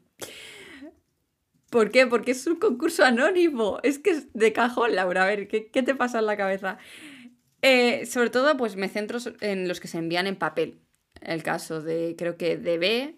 ¿Por 1.70 1.90
qué? 1.90 2.06
Porque 2.06 2.32
es 2.32 2.46
un 2.46 2.56
concurso 2.56 3.04
anónimo. 3.04 3.78
Es 3.84 3.98
que 4.00 4.10
es 4.10 4.32
de 4.32 4.52
cajón, 4.52 4.96
Laura. 4.96 5.22
A 5.22 5.26
ver, 5.26 5.46
¿qué, 5.46 5.60
te 5.60 5.94
pasa 5.94 6.18
en 6.18 6.26
la 6.26 6.36
cabeza? 6.36 6.78
Eh, 7.62 8.06
sobre 8.06 8.30
todo, 8.30 8.56
pues 8.56 8.74
me 8.74 8.88
centro 8.88 9.18
en 9.40 9.68
los 9.68 9.80
que 9.80 9.86
se 9.86 9.98
envían 9.98 10.26
en 10.26 10.36
papel 10.36 10.80
el 11.20 11.42
caso 11.42 11.80
de, 11.80 12.14
creo 12.16 12.36
que 12.36 12.56
DB, 12.56 13.16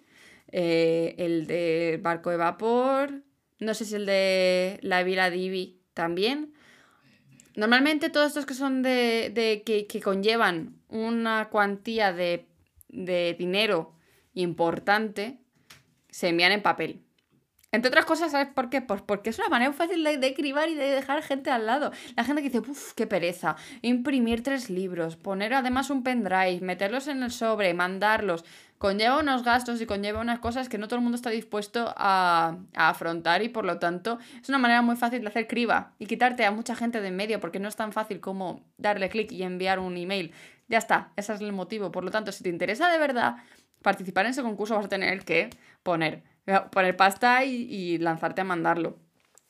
eh, 0.53 1.15
el 1.19 1.47
de 1.47 1.99
Barco 2.03 2.31
de 2.31 2.37
Vapor, 2.37 3.23
no 3.59 3.75
sé 3.75 3.85
si 3.85 3.95
el 3.95 4.07
de 4.07 4.79
La 4.83 5.03
Vila 5.03 5.31
Divi 5.31 5.81
también. 5.95 6.53
Normalmente 7.55 8.11
todos 8.11 8.29
estos 8.29 8.47
que 8.47 8.55
son 8.55 8.83
de, 8.83 9.31
de 9.33 9.63
que, 9.65 9.87
que, 9.87 10.01
conllevan 10.01 10.81
una 10.89 11.49
cuantía 11.51 12.13
de, 12.13 12.47
de 12.89 13.35
dinero 13.39 13.95
importante 14.35 15.39
se 16.11 16.29
envían 16.29 16.53
en 16.53 16.63
papel. 16.63 17.03
Entre 17.73 17.89
otras 17.89 18.05
cosas, 18.05 18.33
¿sabes 18.33 18.49
por 18.49 18.69
qué? 18.69 18.83
Pues 18.83 19.01
porque 19.01 19.31
es 19.31 19.39
una 19.39 19.49
manera 19.49 19.73
fácil 19.73 20.05
de, 20.05 20.19
de 20.19 20.35
cribar 20.35 20.69
y 20.69 20.75
de 20.75 20.91
dejar 20.91 21.23
gente 21.23 21.51
al 21.51 21.65
lado. 21.65 21.91
La 22.17 22.23
gente 22.23 22.43
que 22.43 22.51
dice, 22.51 22.71
uff, 22.71 22.93
qué 22.93 23.07
pereza. 23.07 23.57
Imprimir 23.81 24.43
tres 24.43 24.69
libros, 24.69 25.17
poner 25.17 25.55
además 25.55 25.89
un 25.89 26.03
pendrive, 26.03 26.61
meterlos 26.61 27.09
en 27.09 27.23
el 27.23 27.31
sobre, 27.31 27.73
mandarlos. 27.73 28.45
Conlleva 28.77 29.21
unos 29.21 29.43
gastos 29.43 29.81
y 29.81 29.87
conlleva 29.87 30.21
unas 30.21 30.41
cosas 30.41 30.69
que 30.69 30.77
no 30.77 30.87
todo 30.87 30.97
el 30.97 31.03
mundo 31.03 31.17
está 31.17 31.31
dispuesto 31.31 31.95
a, 31.97 32.59
afrontar 32.75 33.43
y 33.43 33.49
por 33.49 33.65
lo 33.65 33.79
tanto 33.79 34.19
es 34.43 34.49
una 34.51 34.59
manera 34.59 34.83
muy 34.83 34.97
fácil 34.97 35.23
de 35.23 35.29
hacer 35.29 35.47
criba 35.47 35.93
y 35.99 36.07
quitarte 36.07 36.45
a 36.45 36.51
mucha 36.51 36.75
gente 36.75 37.01
de 37.01 37.09
en 37.09 37.17
medio 37.17 37.41
porque 37.41 37.61
no 37.61 37.69
es 37.69 37.77
tan 37.77 37.93
fácil 37.93 38.21
como 38.21 38.65
darle 38.77 39.09
clic 39.09 39.33
y 39.33 39.45
enviar 39.45 39.79
un 39.79 39.97
email. 39.97 40.33
Ya 40.69 40.79
está, 40.79 41.13
ese 41.17 41.33
es 41.33 41.41
el 41.41 41.53
motivo. 41.53 41.93
Por 41.93 42.05
lo 42.05 42.11
tanto, 42.11 42.33
si 42.33 42.43
te 42.43 42.49
interesa 42.49 42.91
de 42.91 42.99
verdad 42.99 43.37
participar 43.83 44.27
en 44.27 44.31
ese 44.31 44.43
concurso 44.43 44.75
vas 44.75 44.87
a 44.87 44.89
tener 44.89 45.25
que 45.25 45.51
poner 45.83 46.23
poner 46.71 46.97
pasta 46.97 47.45
y, 47.45 47.99
lanzarte 47.99 48.41
a 48.41 48.45
mandarlo. 48.45 48.99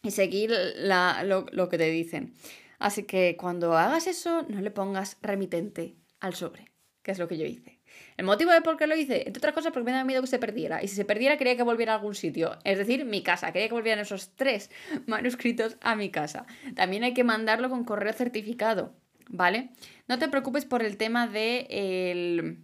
Y 0.02 0.10
seguir 0.10 0.52
lo, 0.82 1.68
que 1.68 1.78
te 1.78 1.90
dicen. 1.90 2.34
Así 2.78 3.04
que 3.04 3.36
cuando 3.38 3.76
hagas 3.76 4.06
eso, 4.06 4.44
no 4.48 4.60
le 4.60 4.70
pongas 4.70 5.16
remitente 5.22 5.96
al 6.20 6.34
sobre, 6.34 6.72
que 7.02 7.12
es 7.12 7.18
lo 7.18 7.28
que 7.28 7.38
yo 7.38 7.46
hice. 7.46 7.80
El 8.16 8.24
motivo 8.24 8.50
de 8.50 8.62
por 8.62 8.76
qué 8.76 8.86
lo 8.86 8.96
hice, 8.96 9.22
entre 9.26 9.38
otras 9.38 9.54
cosas, 9.54 9.72
porque 9.72 9.84
me 9.84 9.92
daba 9.92 10.04
miedo 10.04 10.20
que 10.20 10.26
se 10.26 10.38
perdiera. 10.38 10.82
Y 10.82 10.88
si 10.88 10.96
se 10.96 11.04
perdiera, 11.04 11.36
quería 11.36 11.56
que 11.56 11.62
volviera 11.62 11.92
a 11.92 11.96
algún 11.96 12.14
sitio. 12.14 12.58
Es 12.64 12.78
decir, 12.78 13.04
mi 13.04 13.22
casa. 13.22 13.52
Quería 13.52 13.68
que 13.68 13.74
volvieran 13.74 14.00
esos 14.00 14.34
tres 14.34 14.70
manuscritos 15.06 15.76
a 15.80 15.94
mi 15.94 16.10
casa. 16.10 16.46
También 16.74 17.04
hay 17.04 17.14
que 17.14 17.22
mandarlo 17.22 17.70
con 17.70 17.84
correo 17.84 18.12
certificado, 18.12 18.94
¿vale? 19.28 19.70
No 20.08 20.18
te 20.18 20.28
preocupes 20.28 20.64
por 20.64 20.82
el 20.82 20.96
tema 20.96 21.28
de 21.28 22.58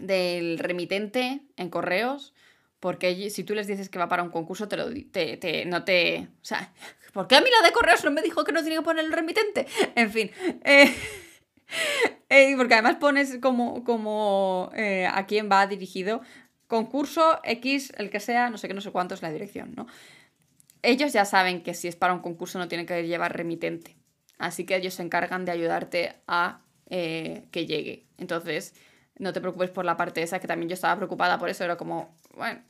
del 0.00 0.58
remitente 0.58 1.42
en 1.56 1.70
correos 1.70 2.34
porque 2.82 3.30
si 3.30 3.44
tú 3.44 3.54
les 3.54 3.68
dices 3.68 3.88
que 3.88 4.00
va 4.00 4.08
para 4.08 4.24
un 4.24 4.30
concurso, 4.30 4.66
te 4.66 4.76
lo 4.76 4.92
te, 5.12 5.36
te, 5.36 5.64
no 5.66 5.84
te. 5.84 6.26
O 6.42 6.44
sea, 6.44 6.72
¿por 7.12 7.28
qué 7.28 7.36
a 7.36 7.40
mí 7.40 7.46
la 7.48 7.64
de 7.64 7.72
correos 7.72 8.02
no 8.02 8.10
me 8.10 8.22
dijo 8.22 8.42
que 8.42 8.50
no 8.50 8.60
tenía 8.60 8.78
que 8.78 8.84
poner 8.84 9.04
el 9.04 9.12
remitente? 9.12 9.68
En 9.94 10.10
fin. 10.10 10.32
Eh, 10.64 10.92
eh, 12.28 12.54
porque 12.56 12.74
además 12.74 12.96
pones 12.96 13.38
como, 13.40 13.84
como 13.84 14.72
eh, 14.74 15.06
a 15.06 15.26
quién 15.26 15.48
va 15.48 15.68
dirigido. 15.68 16.22
Concurso 16.66 17.38
X, 17.44 17.92
el 17.98 18.10
que 18.10 18.18
sea, 18.18 18.50
no 18.50 18.58
sé 18.58 18.66
qué, 18.66 18.74
no 18.74 18.80
sé 18.80 18.90
cuánto 18.90 19.14
es 19.14 19.22
la 19.22 19.30
dirección, 19.30 19.74
¿no? 19.76 19.86
Ellos 20.82 21.12
ya 21.12 21.24
saben 21.24 21.62
que 21.62 21.74
si 21.74 21.86
es 21.86 21.94
para 21.94 22.12
un 22.12 22.20
concurso 22.20 22.58
no 22.58 22.66
tienen 22.66 22.88
que 22.88 23.06
llevar 23.06 23.36
remitente. 23.36 23.96
Así 24.38 24.66
que 24.66 24.74
ellos 24.74 24.94
se 24.94 25.04
encargan 25.04 25.44
de 25.44 25.52
ayudarte 25.52 26.16
a 26.26 26.62
que 26.88 27.66
llegue. 27.66 28.06
Entonces, 28.18 28.74
no 29.22 29.32
te 29.32 29.40
preocupes 29.40 29.70
por 29.70 29.84
la 29.84 29.96
parte 29.96 30.22
esa, 30.22 30.40
que 30.40 30.46
también 30.46 30.68
yo 30.68 30.74
estaba 30.74 30.96
preocupada 30.96 31.38
por 31.38 31.48
eso, 31.48 31.64
era 31.64 31.76
como, 31.76 32.14
bueno. 32.36 32.60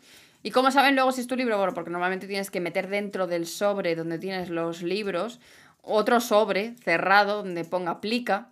¿Y 0.45 0.51
cómo 0.51 0.71
saben 0.71 0.97
luego 0.97 1.13
si 1.13 1.21
es 1.21 1.27
tu 1.27 1.37
libro? 1.37 1.57
Bueno, 1.57 1.73
porque 1.73 1.91
normalmente 1.91 2.27
tienes 2.27 2.51
que 2.51 2.61
meter 2.61 2.89
dentro 2.89 3.27
del 3.27 3.47
sobre 3.47 3.95
donde 3.95 4.19
tienes 4.19 4.51
los 4.51 4.83
libros 4.83 5.41
otro 5.83 6.21
sobre 6.21 6.75
cerrado 6.77 7.43
donde 7.43 7.65
ponga 7.65 7.93
aplica, 7.93 8.51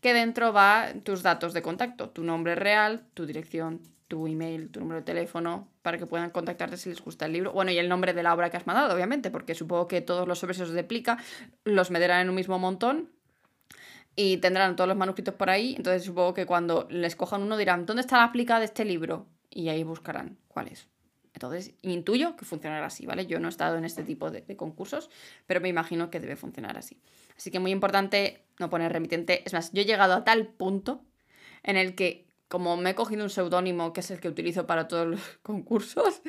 que 0.00 0.12
dentro 0.12 0.52
va 0.52 0.88
tus 1.02 1.22
datos 1.22 1.54
de 1.54 1.62
contacto, 1.62 2.10
tu 2.10 2.22
nombre 2.22 2.54
real, 2.54 3.02
tu 3.14 3.26
dirección, 3.26 3.80
tu 4.08 4.26
email, 4.26 4.70
tu 4.70 4.80
número 4.80 5.00
de 5.00 5.06
teléfono, 5.06 5.68
para 5.82 5.98
que 5.98 6.06
puedan 6.06 6.30
contactarte 6.30 6.76
si 6.76 6.90
les 6.90 7.02
gusta 7.02 7.26
el 7.26 7.32
libro. 7.32 7.52
Bueno, 7.52 7.70
y 7.70 7.78
el 7.78 7.88
nombre 7.88 8.12
de 8.12 8.22
la 8.22 8.34
obra 8.34 8.50
que 8.50 8.58
has 8.58 8.66
mandado, 8.66 8.94
obviamente, 8.94 9.30
porque 9.30 9.54
supongo 9.54 9.88
que 9.88 10.00
todos 10.00 10.28
los 10.28 10.38
sobres 10.38 10.58
de 10.58 10.84
plica 10.84 11.18
los 11.64 11.90
meterán 11.90 12.20
en 12.20 12.28
un 12.28 12.34
mismo 12.36 12.58
montón 12.58 13.10
y 14.16 14.38
tendrán 14.38 14.74
todos 14.74 14.88
los 14.88 14.96
manuscritos 14.96 15.34
por 15.34 15.50
ahí. 15.50 15.74
Entonces 15.76 16.04
supongo 16.04 16.34
que 16.34 16.46
cuando 16.46 16.88
les 16.90 17.14
cojan 17.14 17.42
uno 17.42 17.56
dirán, 17.56 17.86
¿dónde 17.86 18.00
está 18.00 18.16
la 18.16 18.24
aplica 18.24 18.58
de 18.58 18.64
este 18.64 18.84
libro? 18.84 19.26
Y 19.50 19.68
ahí 19.68 19.84
buscarán 19.84 20.38
cuál 20.48 20.68
es. 20.68 20.88
Entonces, 21.34 21.74
intuyo 21.82 22.34
que 22.34 22.46
funcionará 22.46 22.86
así, 22.86 23.04
¿vale? 23.04 23.26
Yo 23.26 23.38
no 23.38 23.48
he 23.48 23.50
estado 23.50 23.76
en 23.76 23.84
este 23.84 24.02
tipo 24.02 24.30
de, 24.30 24.40
de, 24.40 24.56
concursos, 24.56 25.10
pero 25.46 25.60
me 25.60 25.68
imagino 25.68 26.10
que 26.10 26.18
debe 26.18 26.34
funcionar 26.34 26.78
así. 26.78 26.98
Así 27.36 27.50
que 27.50 27.58
muy 27.58 27.72
importante 27.72 28.46
no 28.58 28.70
poner 28.70 28.90
remitente. 28.90 29.42
Es 29.44 29.52
más, 29.52 29.70
yo 29.72 29.82
he 29.82 29.84
llegado 29.84 30.14
a 30.14 30.24
tal 30.24 30.46
punto 30.46 31.04
en 31.62 31.76
el 31.76 31.94
que, 31.94 32.26
como 32.48 32.78
me 32.78 32.90
he 32.90 32.94
cogido 32.94 33.22
un 33.22 33.28
seudónimo, 33.28 33.92
que 33.92 34.00
es 34.00 34.10
el 34.10 34.18
que 34.18 34.28
utilizo 34.28 34.66
para 34.66 34.88
todos 34.88 35.06
los 35.06 35.20
concursos, 35.42 36.22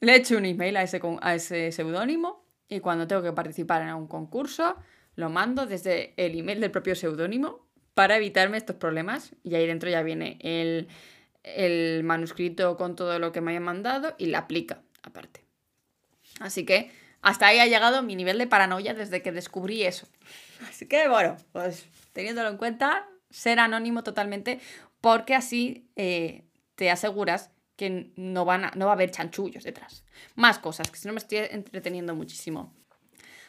le 0.00 0.12
he 0.12 0.16
hecho 0.16 0.38
un 0.38 0.46
email 0.46 0.78
a 0.78 0.82
ese, 0.82 0.98
a 1.20 1.34
ese 1.34 1.70
seudónimo 1.70 2.42
y 2.68 2.80
cuando 2.80 3.06
tengo 3.06 3.22
que 3.22 3.32
participar 3.32 3.82
en 3.82 3.88
algún 3.88 4.08
concurso, 4.08 4.76
lo 5.18 5.30
mando 5.30 5.66
desde 5.66 6.14
el 6.16 6.38
email 6.38 6.60
del 6.60 6.70
propio 6.70 6.94
seudónimo 6.94 7.66
para 7.94 8.16
evitarme 8.16 8.56
estos 8.56 8.76
problemas. 8.76 9.32
Y 9.42 9.56
ahí 9.56 9.66
dentro 9.66 9.90
ya 9.90 10.04
viene 10.04 10.38
el, 10.40 10.86
el 11.42 12.04
manuscrito 12.04 12.76
con 12.76 12.94
todo 12.94 13.18
lo 13.18 13.32
que 13.32 13.40
me 13.40 13.50
haya 13.50 13.58
mandado 13.58 14.14
y 14.16 14.26
la 14.26 14.38
aplica 14.38 14.80
aparte. 15.02 15.44
Así 16.38 16.64
que 16.64 16.92
hasta 17.20 17.48
ahí 17.48 17.58
ha 17.58 17.66
llegado 17.66 18.00
mi 18.04 18.14
nivel 18.14 18.38
de 18.38 18.46
paranoia 18.46 18.94
desde 18.94 19.20
que 19.20 19.32
descubrí 19.32 19.82
eso. 19.82 20.06
Así 20.68 20.86
que 20.86 21.08
bueno, 21.08 21.36
pues 21.50 21.88
teniéndolo 22.12 22.48
en 22.48 22.56
cuenta, 22.56 23.08
ser 23.28 23.58
anónimo 23.58 24.04
totalmente 24.04 24.60
porque 25.00 25.34
así 25.34 25.90
eh, 25.96 26.44
te 26.76 26.92
aseguras 26.92 27.50
que 27.74 28.12
no, 28.14 28.44
van 28.44 28.66
a, 28.66 28.70
no 28.76 28.86
va 28.86 28.92
a 28.92 28.94
haber 28.94 29.10
chanchullos 29.10 29.64
detrás. 29.64 30.04
Más 30.36 30.60
cosas, 30.60 30.92
que 30.92 30.96
si 30.96 31.08
no 31.08 31.14
me 31.14 31.18
estoy 31.18 31.38
entreteniendo 31.50 32.14
muchísimo. 32.14 32.72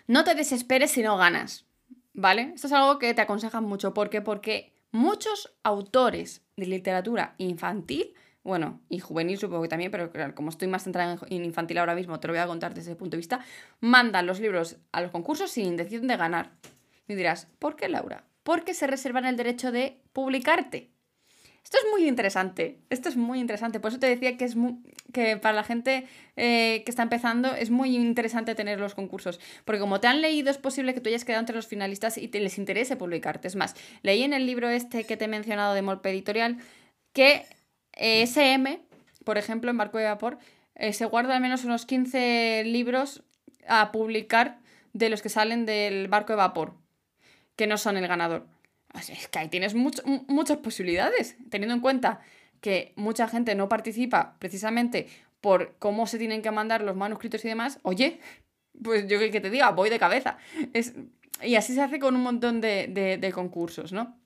No 0.10 0.24
te 0.24 0.34
desesperes 0.34 0.89
si 0.89 1.04
no 1.04 1.17
ganas, 1.17 1.67
¿vale? 2.15 2.54
Esto 2.56 2.65
es 2.65 2.74
algo 2.74 2.98
que 2.98 3.13
te 3.13 3.22
aconsejan 3.22 3.63
mucho. 3.63 3.93
¿Por 3.93 4.10
qué? 4.10 4.24
Porque 4.24 4.74
muchos 4.89 5.54
autores 5.62 6.41
de 6.58 6.65
literatura 6.65 7.36
infantil, 7.38 8.15
bueno, 8.43 8.82
y 8.89 8.98
juvenil 9.02 9.38
supongo 9.38 9.62
que 9.62 9.67
también, 9.67 9.91
pero 9.91 10.12
como 10.34 10.50
estoy 10.50 10.67
más 10.67 10.86
centrada 10.86 11.19
en 11.30 11.45
infantil 11.45 11.78
ahora 11.78 11.93
mismo, 11.93 12.19
te 12.19 12.28
lo 12.28 12.34
voy 12.34 12.41
a 12.41 12.48
contar 12.48 12.74
desde 12.74 12.89
ese 12.89 12.98
punto 12.98 13.17
de 13.17 13.19
vista, 13.19 13.45
mandan 13.82 14.26
los 14.26 14.39
libros 14.39 14.78
a 14.91 15.02
los 15.02 15.12
concursos 15.12 15.52
sin 15.52 15.67
intención 15.67 16.08
de 16.08 16.17
ganar. 16.17 16.54
Y 17.08 17.13
dirás, 17.13 17.48
¿por 17.60 17.76
qué 17.76 17.88
Laura? 17.88 18.24
Porque 18.41 18.74
se 18.74 18.88
reservan 18.88 19.26
el 19.26 19.38
derecho 19.38 19.72
de 19.72 20.02
publicarte. 20.12 20.89
Esto 21.69 21.86
es 21.86 21.91
muy 21.91 22.08
interesante, 22.08 22.79
esto 22.89 23.10
es 23.10 23.15
muy 23.15 23.39
interesante, 23.39 23.79
por 23.79 23.91
eso 23.91 23.99
te 23.99 24.08
decía 24.08 24.38
que, 24.38 24.45
es 24.45 24.55
que 25.13 25.38
para 25.38 25.53
la 25.53 25.63
gente 25.63 26.08
eh, 26.36 26.82
que 26.84 26.89
está 26.89 27.03
empezando 27.03 27.53
es 27.53 27.69
muy 27.69 27.95
interesante 27.95 28.55
tener 28.55 28.79
los 28.79 28.95
concursos, 28.95 29.39
porque 29.65 29.79
como 29.79 29.99
te 29.99 30.08
han 30.08 30.19
leído 30.19 30.49
es 30.49 30.58
posible 30.58 30.95
que 30.95 30.99
tú 30.99 31.10
hayas 31.10 31.25
quedado 31.25 31.41
entre 31.41 31.55
los 31.55 31.67
finalistas 31.67 32.17
y 32.17 32.27
te 32.27 32.39
les 32.39 32.58
interese 32.58 32.95
publicarte. 32.95 33.47
Es 33.47 33.55
más, 33.55 33.75
leí 34.01 34.23
en 34.23 34.34
el 34.34 34.47
libro 34.47 34.67
este 34.67 35.03
que 35.03 35.15
te 35.15 35.25
he 35.25 35.27
mencionado 35.27 35.75
de 35.75 35.84
Molpe 35.84 36.10
Editorial 36.10 36.58
que 37.13 37.45
eh, 37.93 38.23
SM, 38.23 38.82
por 39.23 39.38
ejemplo, 39.38 39.69
en 39.69 39.77
Barco 39.77 39.99
de 39.99 40.05
Vapor, 40.05 40.39
eh, 40.73 40.91
se 40.93 41.05
guarda 41.05 41.36
al 41.36 41.41
menos 41.41 41.65
unos 41.65 41.86
15 41.86 42.63
libros 42.65 43.21
a 43.67 43.91
publicar 43.91 44.58
de 44.93 45.10
los 45.12 45.21
que 45.21 45.29
salen 45.29 45.67
del 45.67 46.08
barco 46.08 46.34
de 46.34 46.38
vapor, 46.38 46.73
que 47.55 47.67
no 47.67 47.77
son 47.77 47.95
el 47.95 48.08
ganador. 48.08 48.47
Es 48.93 49.28
que 49.28 49.39
ahí 49.39 49.49
tienes 49.49 49.75
muchas 49.75 50.58
posibilidades, 50.58 51.38
teniendo 51.49 51.75
en 51.75 51.82
cuenta 51.82 52.21
que 52.62 52.93
mucha 52.95 53.28
gente 53.28 53.56
no 53.56 53.69
participa 53.69 54.36
precisamente 54.39 55.08
por 55.41 55.75
cómo 55.80 56.08
se 56.08 56.17
tienen 56.17 56.41
que 56.41 56.52
mandar 56.52 56.82
los 56.82 56.95
manuscritos 56.95 57.45
y 57.45 57.49
demás. 57.49 57.80
Oye, 57.84 58.19
pues 58.84 59.08
yo 59.08 59.19
que 59.19 59.39
te 59.39 59.49
diga, 59.49 59.71
voy 59.71 59.89
de 59.89 59.99
cabeza. 59.99 60.38
Es, 60.73 60.93
y 61.41 61.56
así 61.56 61.73
se 61.73 61.82
hace 61.82 61.99
con 61.99 62.15
un 62.15 62.23
montón 62.23 62.62
de, 62.62 62.88
de 63.19 63.32
concursos, 63.32 63.93
¿no? 63.93 64.17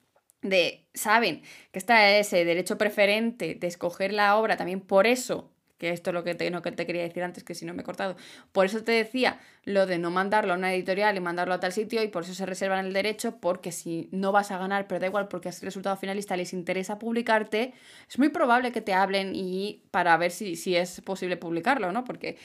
De, 0.41 0.87
saben 0.93 1.41
que 1.71 1.79
está 1.79 2.17
ese 2.17 2.43
derecho 2.43 2.77
preferente 2.77 3.55
de 3.55 3.67
escoger 3.67 4.11
la 4.11 4.37
obra 4.37 4.57
también 4.57 4.81
por 4.81 5.07
eso 5.07 5.52
que 5.77 5.89
esto 5.89 6.11
es 6.11 6.13
lo 6.13 6.23
que 6.23 6.35
te, 6.35 6.51
que 6.51 6.71
te 6.71 6.85
quería 6.85 7.03
decir 7.03 7.23
antes, 7.23 7.43
que 7.43 7.55
si 7.55 7.65
no 7.65 7.73
me 7.73 7.81
he 7.81 7.85
cortado. 7.85 8.15
Por 8.51 8.65
eso 8.65 8.83
te 8.83 8.91
decía 8.91 9.39
lo 9.63 9.85
de 9.85 9.97
no 9.97 10.11
mandarlo 10.11 10.53
a 10.53 10.57
una 10.57 10.73
editorial 10.73 11.15
y 11.17 11.19
mandarlo 11.19 11.53
a 11.53 11.59
tal 11.59 11.73
sitio 11.73 12.03
y 12.03 12.07
por 12.07 12.23
eso 12.23 12.33
se 12.33 12.45
reservan 12.45 12.85
el 12.85 12.93
derecho, 12.93 13.37
porque 13.39 13.71
si 13.71 14.09
no 14.11 14.31
vas 14.31 14.51
a 14.51 14.57
ganar, 14.57 14.87
pero 14.87 14.99
da 14.99 15.07
igual, 15.07 15.27
porque 15.27 15.49
has 15.49 15.61
resultado 15.61 15.95
finalista, 15.97 16.37
les 16.37 16.53
interesa 16.53 16.99
publicarte, 16.99 17.73
es 18.09 18.19
muy 18.19 18.29
probable 18.29 18.71
que 18.71 18.81
te 18.81 18.93
hablen 18.93 19.33
y 19.35 19.83
para 19.91 20.15
ver 20.17 20.31
si, 20.31 20.55
si 20.55 20.75
es 20.75 21.01
posible 21.01 21.37
publicarlo, 21.37 21.91
¿no? 21.91 22.03
Porque 22.03 22.37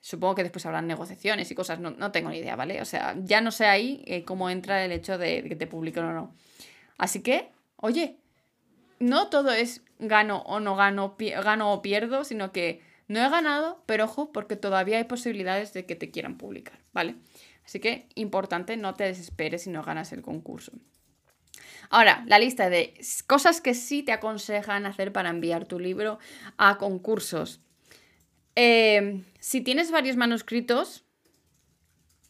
supongo 0.00 0.34
que 0.34 0.42
después 0.42 0.64
habrán 0.66 0.86
negociaciones 0.86 1.50
y 1.50 1.54
cosas, 1.54 1.78
no, 1.80 1.90
no 1.90 2.10
tengo 2.12 2.30
ni 2.30 2.38
idea, 2.38 2.56
¿vale? 2.56 2.80
O 2.80 2.84
sea, 2.84 3.14
ya 3.22 3.40
no 3.40 3.50
sé 3.50 3.66
ahí 3.66 4.02
eh, 4.06 4.24
cómo 4.24 4.48
entra 4.50 4.84
el 4.84 4.92
hecho 4.92 5.18
de, 5.18 5.42
de 5.42 5.48
que 5.48 5.56
te 5.56 5.66
publiquen 5.66 6.04
o 6.04 6.12
no. 6.12 6.34
Así 6.98 7.22
que, 7.22 7.50
oye, 7.76 8.19
no 9.00 9.28
todo 9.28 9.50
es 9.50 9.82
gano 9.98 10.42
o 10.46 10.60
no 10.60 10.76
gano, 10.76 11.16
gano 11.18 11.72
o 11.72 11.82
pierdo, 11.82 12.22
sino 12.24 12.52
que 12.52 12.80
no 13.08 13.18
he 13.18 13.28
ganado, 13.28 13.82
pero 13.86 14.04
ojo, 14.04 14.30
porque 14.30 14.54
todavía 14.54 14.98
hay 14.98 15.04
posibilidades 15.04 15.72
de 15.72 15.84
que 15.84 15.96
te 15.96 16.12
quieran 16.12 16.38
publicar, 16.38 16.78
¿vale? 16.92 17.16
Así 17.64 17.80
que 17.80 18.08
importante, 18.14 18.76
no 18.76 18.94
te 18.94 19.04
desesperes 19.04 19.62
si 19.62 19.70
no 19.70 19.82
ganas 19.82 20.12
el 20.12 20.22
concurso. 20.22 20.72
Ahora, 21.88 22.24
la 22.28 22.38
lista 22.38 22.70
de 22.70 22.94
cosas 23.26 23.60
que 23.60 23.74
sí 23.74 24.04
te 24.04 24.12
aconsejan 24.12 24.86
hacer 24.86 25.12
para 25.12 25.30
enviar 25.30 25.64
tu 25.64 25.80
libro 25.80 26.18
a 26.56 26.78
concursos. 26.78 27.60
Em, 28.54 29.24
si 29.40 29.60
tienes 29.60 29.90
varios 29.90 30.16
manuscritos 30.16 31.04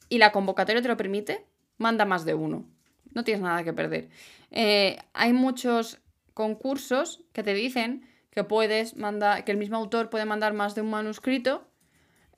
y 0.09 0.18
la 0.18 0.33
convocatoria 0.33 0.80
te 0.80 0.88
lo 0.88 0.96
permite, 0.96 1.44
manda 1.76 2.04
más 2.04 2.24
de 2.24 2.35
uno. 2.35 2.64
No 3.12 3.24
tienes 3.24 3.42
nada 3.42 3.64
que 3.64 3.72
perder. 3.72 4.09
Eh, 4.50 4.98
hay 5.12 5.33
muchos 5.33 6.00
concursos 6.40 7.20
que 7.35 7.42
te 7.42 7.53
dicen 7.53 8.09
que 8.31 8.44
puedes 8.44 8.96
mandar, 8.96 9.44
que 9.44 9.53
el 9.53 9.59
mismo 9.59 9.76
autor 9.76 10.09
puede 10.09 10.24
mandar 10.24 10.55
más 10.55 10.74
de 10.74 10.81
un 10.81 10.88
manuscrito 10.88 11.68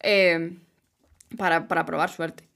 eh, 0.00 0.58
para, 1.38 1.68
probar 1.68 2.10
suerte. 2.10 2.48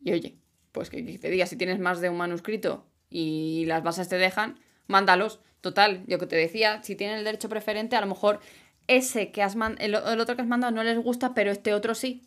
Y 0.00 0.12
oye, 0.12 0.36
pues 0.70 0.90
que, 0.90 1.02
te 1.18 1.30
diga, 1.30 1.46
si 1.46 1.56
tienes 1.56 1.80
más 1.80 2.00
de 2.00 2.10
un 2.10 2.16
manuscrito 2.16 2.86
y 3.10 3.64
las 3.66 3.82
bases 3.82 4.08
te 4.08 4.18
dejan, 4.18 4.60
mándalos. 4.86 5.40
Total, 5.60 6.04
yo 6.06 6.20
que 6.20 6.28
te 6.28 6.36
decía, 6.36 6.80
si 6.84 6.94
tienen 6.94 7.18
el 7.18 7.24
derecho 7.24 7.48
preferente, 7.48 7.96
a 7.96 8.00
lo 8.00 8.06
mejor 8.06 8.38
ese 8.86 9.32
que 9.32 9.42
has 9.42 9.56
el 9.80 9.94
otro 9.96 10.36
que 10.36 10.42
has 10.42 10.48
mandado 10.48 10.72
no 10.72 10.84
les 10.84 10.98
gusta, 10.98 11.34
pero 11.34 11.50
este 11.50 11.74
otro 11.74 11.96
sí 11.96 12.22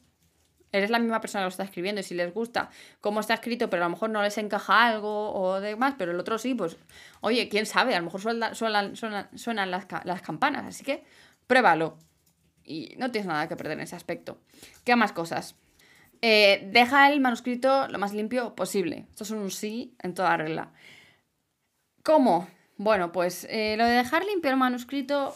eres 0.71 0.89
la 0.89 0.99
misma 0.99 1.21
persona 1.21 1.41
que 1.41 1.45
lo 1.45 1.49
está 1.49 1.63
escribiendo 1.63 2.01
y 2.01 2.03
si 2.03 2.15
les 2.15 2.33
gusta 2.33 2.69
cómo 3.01 3.19
está 3.19 3.33
escrito, 3.35 3.69
pero 3.69 3.83
a 3.83 3.87
lo 3.87 3.91
mejor 3.91 4.09
no 4.09 4.21
les 4.21 4.37
encaja 4.37 4.87
algo 4.87 5.33
o 5.33 5.59
demás, 5.59 5.95
pero 5.97 6.11
el 6.11 6.19
otro 6.19 6.37
sí, 6.37 6.53
pues, 6.53 6.77
oye, 7.21 7.49
quién 7.49 7.65
sabe, 7.65 7.95
a 7.95 7.99
lo 7.99 8.05
mejor 8.05 8.21
suenan, 8.21 8.55
suenan, 8.55 9.71
las, 9.71 9.87
las, 10.03 10.21
campanas, 10.21 10.65
así 10.65 10.83
que 10.83 11.03
pruébalo. 11.47 11.97
Y 12.63 12.95
no 12.97 13.11
tienes 13.11 13.27
nada 13.27 13.47
que 13.47 13.55
perder 13.55 13.77
en 13.77 13.83
ese 13.83 13.95
aspecto. 13.95 14.39
¿Qué 14.83 14.95
más 14.97 15.13
cosas? 15.13 15.55
Eh, 16.21 16.67
deja 16.73 17.09
el 17.09 17.21
manuscrito 17.21 17.87
lo 17.87 17.97
más 17.97 18.13
limpio 18.13 18.55
posible. 18.55 19.05
Esto 19.09 19.23
es 19.23 19.31
un 19.31 19.49
sí 19.51 19.95
en 20.03 20.13
toda 20.13 20.35
regla. 20.35 20.73
¿Cómo? 22.03 22.47
Bueno, 22.75 23.13
pues 23.13 23.47
eh, 23.49 23.75
lo 23.77 23.85
de 23.85 23.91
dejar 23.91 24.25
limpio 24.25 24.51
el 24.51 24.57
manuscrito 24.57 25.33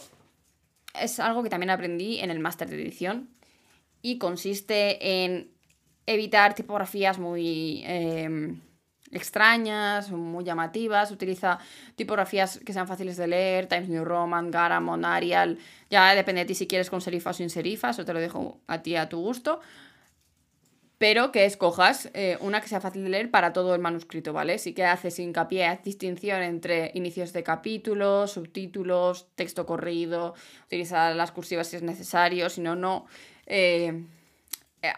es 1.00 1.18
algo 1.20 1.42
que 1.42 1.48
también 1.48 1.70
aprendí 1.70 2.18
en 2.20 2.30
el 2.30 2.38
máster 2.38 2.68
de 2.68 2.82
edición 2.82 3.30
y 4.02 4.18
consiste 4.18 5.24
en 5.24 5.50
evitar 6.06 6.54
tipografías 6.54 7.18
muy 7.18 7.82
em, 7.86 8.60
extrañas, 9.12 10.10
muy 10.10 10.44
llamativas. 10.44 11.10
Utiliza 11.10 11.58
tipografías 11.94 12.58
que 12.64 12.72
sean 12.72 12.88
fáciles 12.88 13.16
de 13.16 13.28
leer, 13.28 13.66
Times 13.68 13.88
New 13.88 14.04
Roman, 14.04 14.50
Garamond, 14.50 15.04
Arial. 15.04 15.58
Ya 15.88 16.14
depende 16.14 16.40
de 16.40 16.46
ti 16.46 16.54
si 16.54 16.66
quieres 16.66 16.90
con 16.90 17.00
serifas 17.00 17.36
o 17.36 17.38
sin 17.38 17.50
serifas, 17.50 17.98
o 17.98 18.04
te 18.04 18.12
lo 18.12 18.20
dejo 18.20 18.60
a 18.66 18.82
ti 18.82 18.96
a 18.96 19.08
tu 19.08 19.20
gusto. 19.20 19.60
Pero 20.98 21.32
que 21.32 21.44
escojas 21.44 22.10
eh, 22.14 22.38
una 22.40 22.60
que 22.60 22.68
sea 22.68 22.80
fácil 22.80 23.02
de 23.02 23.10
leer 23.10 23.28
para 23.28 23.52
todo 23.52 23.74
el 23.74 23.80
manuscrito, 23.80 24.32
¿vale? 24.32 24.58
Sí 24.58 24.72
que 24.72 24.84
haces 24.84 25.18
hincapié, 25.18 25.66
haz 25.66 25.82
distinción 25.82 26.42
entre 26.42 26.92
inicios 26.94 27.32
de 27.32 27.42
capítulos, 27.42 28.30
subtítulos, 28.30 29.26
texto 29.34 29.66
corrido, 29.66 30.34
utiliza 30.66 31.12
las 31.12 31.32
cursivas 31.32 31.66
si 31.66 31.76
es 31.76 31.82
necesario, 31.82 32.48
si 32.48 32.60
no, 32.60 32.76
no. 32.76 33.06
Eh, 33.46 34.04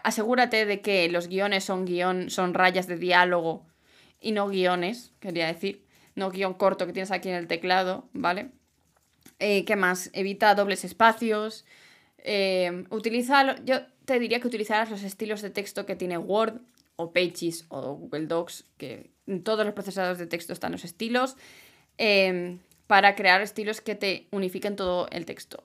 asegúrate 0.03 0.65
de 0.65 0.81
que 0.81 1.09
los 1.09 1.27
guiones 1.27 1.63
son, 1.63 1.85
guion, 1.85 2.29
son 2.29 2.53
rayas 2.53 2.87
de 2.87 2.97
diálogo 2.97 3.65
y 4.19 4.31
no 4.31 4.47
guiones, 4.47 5.11
quería 5.19 5.47
decir, 5.47 5.85
no 6.15 6.31
guion 6.31 6.53
corto 6.53 6.85
que 6.85 6.93
tienes 6.93 7.11
aquí 7.11 7.29
en 7.29 7.35
el 7.35 7.47
teclado, 7.47 8.09
¿vale? 8.13 8.49
Eh, 9.39 9.65
¿Qué 9.65 9.75
más? 9.75 10.09
Evita 10.13 10.55
dobles 10.55 10.85
espacios. 10.85 11.65
Eh, 12.17 12.85
utiliza, 12.89 13.63
yo 13.65 13.81
te 14.05 14.19
diría 14.19 14.39
que 14.39 14.47
utilizaras 14.47 14.89
los 14.89 15.03
estilos 15.03 15.41
de 15.41 15.49
texto 15.49 15.85
que 15.85 15.95
tiene 15.95 16.17
Word 16.17 16.61
o 16.95 17.11
Pages 17.11 17.65
o 17.69 17.93
Google 17.95 18.27
Docs, 18.27 18.65
que 18.77 19.11
en 19.27 19.43
todos 19.43 19.65
los 19.65 19.75
procesadores 19.75 20.17
de 20.17 20.27
texto 20.27 20.53
están 20.53 20.71
los 20.71 20.85
estilos, 20.85 21.35
para 22.87 23.15
crear 23.15 23.41
estilos 23.41 23.81
que 23.81 23.95
te 23.95 24.27
unifiquen 24.31 24.75
todo 24.75 25.07
el 25.11 25.25
texto. 25.25 25.63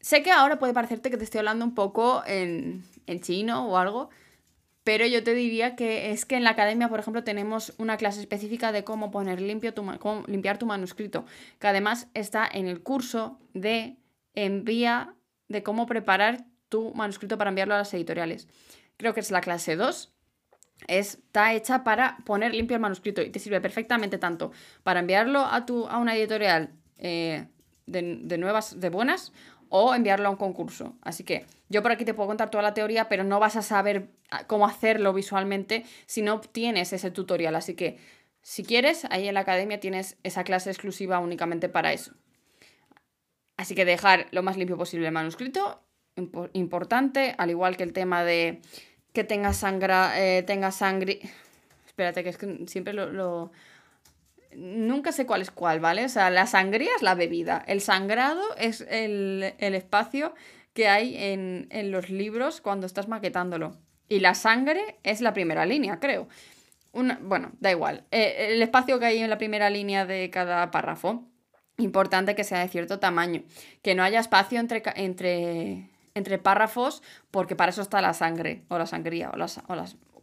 Sé 0.00 0.22
que 0.22 0.30
ahora 0.30 0.58
puede 0.58 0.74
parecerte 0.74 1.10
que 1.10 1.16
te 1.16 1.24
estoy 1.24 1.38
hablando 1.38 1.64
un 1.64 1.74
poco 1.74 2.22
en, 2.26 2.84
chino 3.20 3.68
o 3.68 3.76
algo, 3.76 4.10
pero 4.84 5.06
yo 5.06 5.24
te 5.24 5.34
diría 5.34 5.76
que 5.76 6.10
es 6.12 6.24
que 6.24 6.36
en 6.36 6.44
la 6.44 6.50
academia, 6.50 6.88
por 6.88 7.00
ejemplo, 7.00 7.24
tenemos 7.24 7.74
una 7.78 7.96
clase 7.96 8.20
específica 8.20 8.72
de 8.72 8.84
cómo 8.84 9.10
poner 9.10 9.40
limpio 9.40 9.74
tu, 9.74 9.84
cómo 9.98 10.24
limpiar 10.26 10.58
tu 10.58 10.66
manuscrito, 10.66 11.24
que 11.58 11.66
además 11.66 12.08
está 12.14 12.48
en 12.50 12.68
el 12.68 12.82
curso 12.82 13.38
de 13.54 13.96
envía 14.34 15.14
de 15.48 15.62
cómo 15.62 15.86
preparar 15.86 16.44
tu 16.68 16.94
manuscrito 16.94 17.38
para 17.38 17.50
enviarlo 17.50 17.74
a 17.74 17.78
las 17.78 17.92
editoriales. 17.94 18.46
Creo 18.96 19.14
que 19.14 19.20
es 19.20 19.30
la 19.30 19.40
clase 19.40 19.76
2. 19.76 20.12
Está 20.86 21.54
hecha 21.54 21.82
para 21.82 22.18
poner 22.24 22.54
limpio 22.54 22.76
el 22.76 22.80
manuscrito 22.80 23.20
y 23.22 23.30
te 23.30 23.40
sirve 23.40 23.60
perfectamente 23.60 24.18
tanto 24.18 24.52
para 24.84 25.00
enviarlo 25.00 25.40
a, 25.40 25.66
tu, 25.66 25.88
a 25.88 25.98
una 25.98 26.14
editorial 26.16 26.70
eh, 26.98 27.48
de, 27.86 28.38
nuevas, 28.38 28.78
de 28.78 28.90
buenas, 28.90 29.32
o 29.68 29.94
enviarlo 29.94 30.28
a 30.28 30.30
un 30.30 30.36
concurso. 30.36 30.96
Así 31.02 31.24
que 31.24 31.46
yo 31.68 31.82
por 31.82 31.92
aquí 31.92 32.04
te 32.04 32.14
puedo 32.14 32.28
contar 32.28 32.50
toda 32.50 32.62
la 32.62 32.74
teoría, 32.74 33.08
pero 33.08 33.24
no 33.24 33.40
vas 33.40 33.56
a 33.56 33.62
saber 33.62 34.10
ah, 34.30 34.46
cómo 34.46 34.66
hacerlo 34.66 35.12
visualmente 35.12 35.84
si 36.06 36.22
no 36.22 36.40
tienes 36.40 36.92
ese 36.92 37.10
tutorial. 37.10 37.54
Así 37.54 37.74
que 37.74 37.98
si 38.42 38.64
quieres, 38.64 39.04
ahí 39.10 39.28
en 39.28 39.34
la 39.34 39.40
academia 39.40 39.80
tienes 39.80 40.16
esa 40.22 40.44
clase 40.44 40.70
exclusiva 40.70 41.18
únicamente 41.18 41.68
para 41.68 41.92
eso. 41.92 42.12
Así 43.56 43.74
que 43.74 43.84
dejar 43.84 44.28
lo 44.30 44.42
más 44.42 44.56
limpio 44.56 44.76
posible 44.76 45.06
el 45.06 45.12
manuscrito, 45.12 45.82
importante, 46.52 47.34
al 47.38 47.50
igual 47.50 47.76
que 47.76 47.82
el 47.82 47.92
tema 47.92 48.24
de 48.24 48.60
que 49.12 49.24
tenga 49.24 49.52
sangre, 49.52 49.94
eh, 50.16 50.42
tenga 50.42 50.70
sangre... 50.70 51.20
Espérate, 51.86 52.22
que 52.22 52.30
es 52.30 52.38
que 52.38 52.66
siempre 52.68 52.92
lo 52.92 53.50
nunca 54.54 55.12
sé 55.12 55.26
cuál 55.26 55.42
es 55.42 55.50
cuál, 55.50 55.80
¿vale? 55.80 56.04
O 56.04 56.08
sea, 56.08 56.30
la 56.30 56.46
sangría 56.46 56.90
es 56.96 57.02
la 57.02 57.14
bebida, 57.14 57.64
el 57.66 57.80
sangrado 57.80 58.42
es 58.56 58.80
el, 58.88 59.54
espacio 59.58 60.34
que 60.72 60.88
hay 60.88 61.16
en, 61.16 61.68
los 61.90 62.10
libros 62.10 62.60
cuando 62.60 62.86
estás 62.86 63.08
maquetándolo. 63.08 63.76
Y 64.08 64.20
la 64.20 64.34
sangre 64.34 64.98
es 65.02 65.20
la 65.20 65.34
primera 65.34 65.66
línea, 65.66 66.00
creo. 66.00 66.28
Una, 66.92 67.18
bueno, 67.22 67.52
da 67.60 67.70
igual. 67.70 68.04
Eh, 68.10 68.48
el 68.50 68.62
espacio 68.62 68.98
que 68.98 69.06
hay 69.06 69.18
en 69.18 69.28
la 69.28 69.38
primera 69.38 69.68
línea 69.68 70.06
de 70.06 70.30
cada 70.30 70.70
párrafo, 70.70 71.24
importante 71.76 72.34
que 72.34 72.44
sea 72.44 72.60
de 72.60 72.68
cierto 72.68 72.98
tamaño. 72.98 73.42
Que 73.82 73.94
no 73.94 74.02
haya 74.02 74.20
espacio 74.20 74.60
entre, 74.60 74.82
entre, 74.96 75.90
entre 76.14 76.38
párrafos, 76.38 77.02
porque 77.30 77.54
para 77.54 77.70
eso 77.70 77.82
está 77.82 78.00
la 78.00 78.14
sangre, 78.14 78.64
o 78.68 78.78
la 78.78 78.86
sangría, 78.86 79.30
o 79.30 79.36
las 79.36 79.60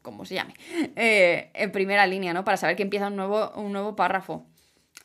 como 0.05 0.23
se 0.23 0.35
llame, 0.35 0.53
eh, 0.95 1.49
en 1.53 1.71
primera 1.73 2.07
línea, 2.07 2.33
¿no? 2.33 2.45
Para 2.45 2.55
saber 2.55 2.77
que 2.77 2.83
empieza 2.83 3.07
un 3.07 3.17
nuevo, 3.17 3.51
un 3.55 3.73
nuevo 3.73 3.95
párrafo. 3.97 4.45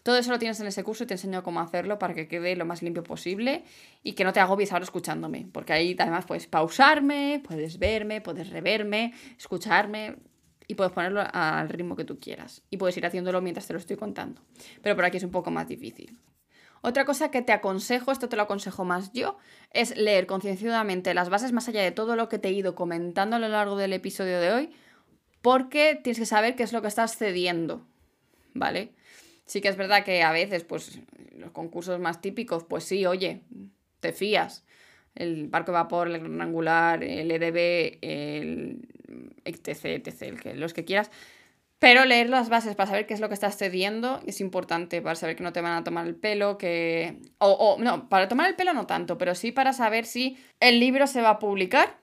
Todo 0.03 0.17
eso 0.17 0.31
lo 0.31 0.39
tienes 0.39 0.61
en 0.61 0.67
ese 0.67 0.85
curso 0.85 1.05
y 1.05 1.07
te 1.07 1.15
enseño 1.15 1.43
cómo 1.43 1.61
hacerlo 1.61 1.99
para 1.99 2.15
que 2.15 2.29
quede 2.29 2.57
lo 2.57 2.65
más 2.65 2.83
limpio 2.83 3.03
posible 3.03 3.65
y 4.03 4.13
que 4.13 4.25
no 4.25 4.33
te 4.33 4.41
agobies 4.41 4.73
ahora 4.73 4.85
escuchándome, 4.85 5.49
porque 5.53 5.73
ahí 5.73 5.97
además 5.99 6.25
puedes 6.25 6.47
pausarme, 6.47 7.43
puedes 7.47 7.79
verme, 7.79 8.21
puedes 8.21 8.51
reverme, 8.51 9.13
escucharme 9.37 10.17
y 10.67 10.75
puedes 10.75 10.93
ponerlo 10.93 11.23
al 11.33 11.69
ritmo 11.69 11.97
que 11.97 12.05
tú 12.05 12.19
quieras 12.19 12.63
y 12.71 12.77
puedes 12.77 12.97
ir 12.97 13.05
haciéndolo 13.05 13.43
mientras 13.43 13.67
te 13.67 13.73
lo 13.73 13.79
estoy 13.79 13.97
contando. 13.97 14.41
Pero 14.83 14.95
por 14.97 15.05
aquí 15.05 15.17
es 15.17 15.25
un 15.25 15.33
poco 15.33 15.51
más 15.51 15.67
difícil. 15.69 16.17
Otra 16.83 17.05
cosa 17.05 17.31
que 17.31 17.43
te 17.43 17.53
aconsejo, 17.53 18.11
esto 18.11 18.29
te 18.29 18.37
lo 18.37 18.43
aconsejo 18.43 18.85
más 18.85 19.13
yo, 19.13 19.37
es 19.73 19.95
leer 19.97 20.27
concienciadamente 20.27 21.13
las 21.13 21.29
bases 21.29 21.53
más 21.53 21.69
allá 21.69 21.83
de 21.83 21.93
todo 21.93 22.17
lo 22.17 22.31
que 22.31 22.39
te 22.39 22.49
he 22.49 22.53
ido 22.53 22.75
comentando 22.75 23.37
a 23.37 23.39
lo 23.39 23.49
largo 23.49 23.77
del 23.77 23.93
episodio 23.93 24.41
de 24.41 24.51
hoy, 24.51 24.71
porque 25.43 25.99
tienes 26.03 26.19
que 26.19 26.27
saber 26.27 26.57
qué 26.57 26.63
es 26.63 26.73
lo 26.73 26.83
que 26.83 26.89
estás 26.89 27.17
cediendo, 27.17 27.87
¿vale? 28.55 28.93
Sí 29.47 29.61
que 29.61 29.69
es 29.69 29.77
verdad 29.77 30.05
que 30.05 30.23
a 30.23 30.33
veces, 30.33 30.65
pues, 30.65 31.01
los 31.37 31.51
concursos 31.51 31.99
más 31.99 32.21
típicos, 32.21 32.65
pues 32.65 32.85
sí, 32.85 33.07
oye, 33.07 33.43
te 34.01 34.13
fías. 34.13 34.65
El 35.15 35.49
barco 35.49 35.73
de 35.73 35.79
vapor, 35.79 36.09
el 36.09 36.21
gran 36.21 36.41
angular, 36.41 37.03
el 37.03 37.31
EDB, 37.31 37.99
el 38.03 38.89
etc, 39.45 40.07
etc, 40.07 40.55
los 40.55 40.73
que 40.73 40.85
quieras. 40.85 41.11
Pero 41.81 42.05
leer 42.05 42.29
las 42.29 42.51
bases 42.51 42.77
para 42.77 42.91
saber 42.91 43.07
qué 43.07 43.15
es 43.15 43.21
lo 43.21 43.29
que 43.29 43.35
estás 43.35 43.57
cediendo 43.57 44.21
es 44.27 44.43
importante, 44.43 45.01
para 45.01 45.17
saber 45.17 45.35
que 45.35 45.43
no 45.43 45.55
te 45.55 45.63
van 45.63 45.73
a 45.73 45.83
tomar 45.83 46.07
el 46.07 46.15
pelo, 46.15 46.59
que... 46.59 47.17
O, 47.39 47.51
o, 47.51 47.83
no, 47.83 48.09
para 48.11 48.29
tomar 48.29 48.51
el 48.51 48.55
pelo 48.55 48.75
no 48.75 48.87
tanto, 48.87 49.17
pero 49.17 49.35
sí 49.35 49.51
para 49.51 49.73
saber 49.73 50.05
si 50.05 50.37
el 50.61 50.79
libro 50.79 51.07
se 51.07 51.23
va 51.23 51.31
a 51.31 51.39
publicar 51.39 51.99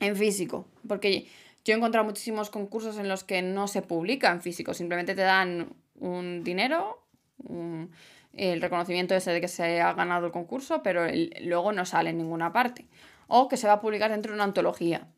en 0.00 0.16
físico. 0.16 0.66
Porque 0.88 1.28
yo 1.64 1.72
he 1.72 1.76
encontrado 1.76 2.04
muchísimos 2.04 2.50
concursos 2.50 2.98
en 2.98 3.08
los 3.08 3.24
que 3.24 3.42
no 3.42 3.68
se 3.68 3.82
publica 3.82 4.30
en 4.30 4.42
físico, 4.42 4.74
simplemente 4.74 5.14
te 5.14 5.22
dan 5.22 5.74
un 5.98 6.44
dinero, 6.44 7.02
el 8.36 8.60
reconocimiento 8.60 9.14
ese 9.14 9.30
de 9.32 9.40
que 9.40 9.48
se 9.48 9.80
ha 9.80 9.92
ganado 9.94 10.26
el 10.26 10.32
concurso, 10.32 10.82
pero 10.82 11.06
luego 11.40 11.72
no 11.72 11.84
sale 11.84 12.10
en 12.10 12.18
ninguna 12.18 12.52
parte. 12.52 12.86
O 13.26 13.48
que 13.48 13.56
se 13.56 13.66
va 13.66 13.74
a 13.74 13.80
publicar 13.80 14.10
dentro 14.10 14.32
de 14.32 14.36
una 14.36 14.44
antología. 14.44 15.08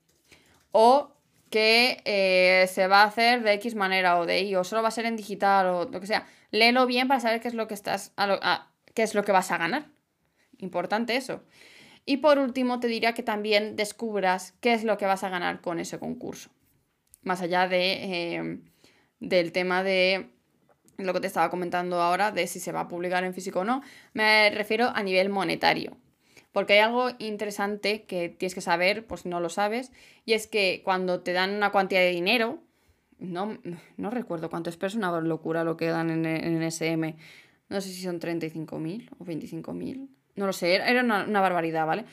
O 0.70 1.12
que 1.50 2.02
eh, 2.04 2.66
se 2.68 2.87
va 2.87 3.02
a 3.02 3.06
hacer 3.06 3.42
de 3.42 3.54
X 3.54 3.74
manera 3.74 4.18
o 4.18 4.26
de 4.26 4.42
Y, 4.42 4.54
o 4.54 4.64
solo 4.64 4.82
va 4.82 4.88
a 4.88 4.92
ser 4.92 5.06
en 5.06 5.16
digital 5.16 5.66
o 5.66 5.85
lo 5.87 6.00
que 6.00 6.06
sea. 6.06 6.26
Léelo 6.50 6.87
bien 6.87 7.09
para 7.09 7.20
saber 7.20 7.40
qué 7.40 7.48
es 7.48 7.54
lo 7.54 7.66
que 7.66 7.74
estás. 7.74 8.12
qué 8.94 9.02
es 9.02 9.14
lo 9.14 9.24
que 9.24 9.32
vas 9.32 9.50
a 9.50 9.59
ganar. 9.59 9.87
Importante 10.59 11.16
eso. 11.16 11.42
Y 12.08 12.18
por 12.18 12.38
último, 12.38 12.78
te 12.78 12.86
diría 12.86 13.14
que 13.14 13.24
también 13.24 13.74
descubras 13.74 14.54
qué 14.60 14.72
es 14.72 14.84
lo 14.84 14.96
que 14.96 15.06
vas 15.06 15.24
a 15.24 15.28
ganar 15.28 15.60
con 15.60 15.80
ese 15.80 15.98
concurso. 15.98 16.50
Más 17.22 17.42
allá 17.42 17.66
de, 17.66 18.36
eh, 18.36 18.60
del 19.18 19.50
tema 19.50 19.82
de 19.82 20.30
lo 20.98 21.12
que 21.12 21.20
te 21.20 21.26
estaba 21.26 21.50
comentando 21.50 22.00
ahora, 22.00 22.30
de 22.30 22.46
si 22.46 22.60
se 22.60 22.70
va 22.70 22.82
a 22.82 22.88
publicar 22.88 23.24
en 23.24 23.34
físico 23.34 23.60
o 23.60 23.64
no, 23.64 23.82
me 24.14 24.50
refiero 24.50 24.92
a 24.94 25.02
nivel 25.02 25.30
monetario. 25.30 25.96
Porque 26.52 26.74
hay 26.74 26.78
algo 26.78 27.10
interesante 27.18 28.04
que 28.04 28.28
tienes 28.28 28.54
que 28.54 28.60
saber, 28.60 29.04
pues 29.06 29.26
no 29.26 29.40
lo 29.40 29.48
sabes, 29.48 29.90
y 30.24 30.34
es 30.34 30.46
que 30.46 30.82
cuando 30.84 31.20
te 31.20 31.32
dan 31.32 31.56
una 31.56 31.72
cantidad 31.72 32.00
de 32.00 32.10
dinero, 32.10 32.60
no, 33.18 33.58
no 33.96 34.10
recuerdo 34.10 34.48
cuánto 34.48 34.70
es, 34.70 34.76
pero 34.76 34.88
es 34.88 34.94
una 34.94 35.20
locura 35.20 35.64
lo 35.64 35.76
que 35.76 35.86
dan 35.86 36.10
en, 36.10 36.24
en 36.24 36.62
SM. 36.62 37.16
No 37.68 37.80
sé 37.80 37.88
si 37.88 38.02
son 38.02 38.20
35.000 38.20 39.10
o 39.18 39.24
25.000 39.24 40.15
no 40.37 40.46
lo 40.46 40.53
sé, 40.53 40.75
era 40.75 41.03
una, 41.03 41.40
barbaridad, 41.40 41.87
¿vale? 41.87 42.05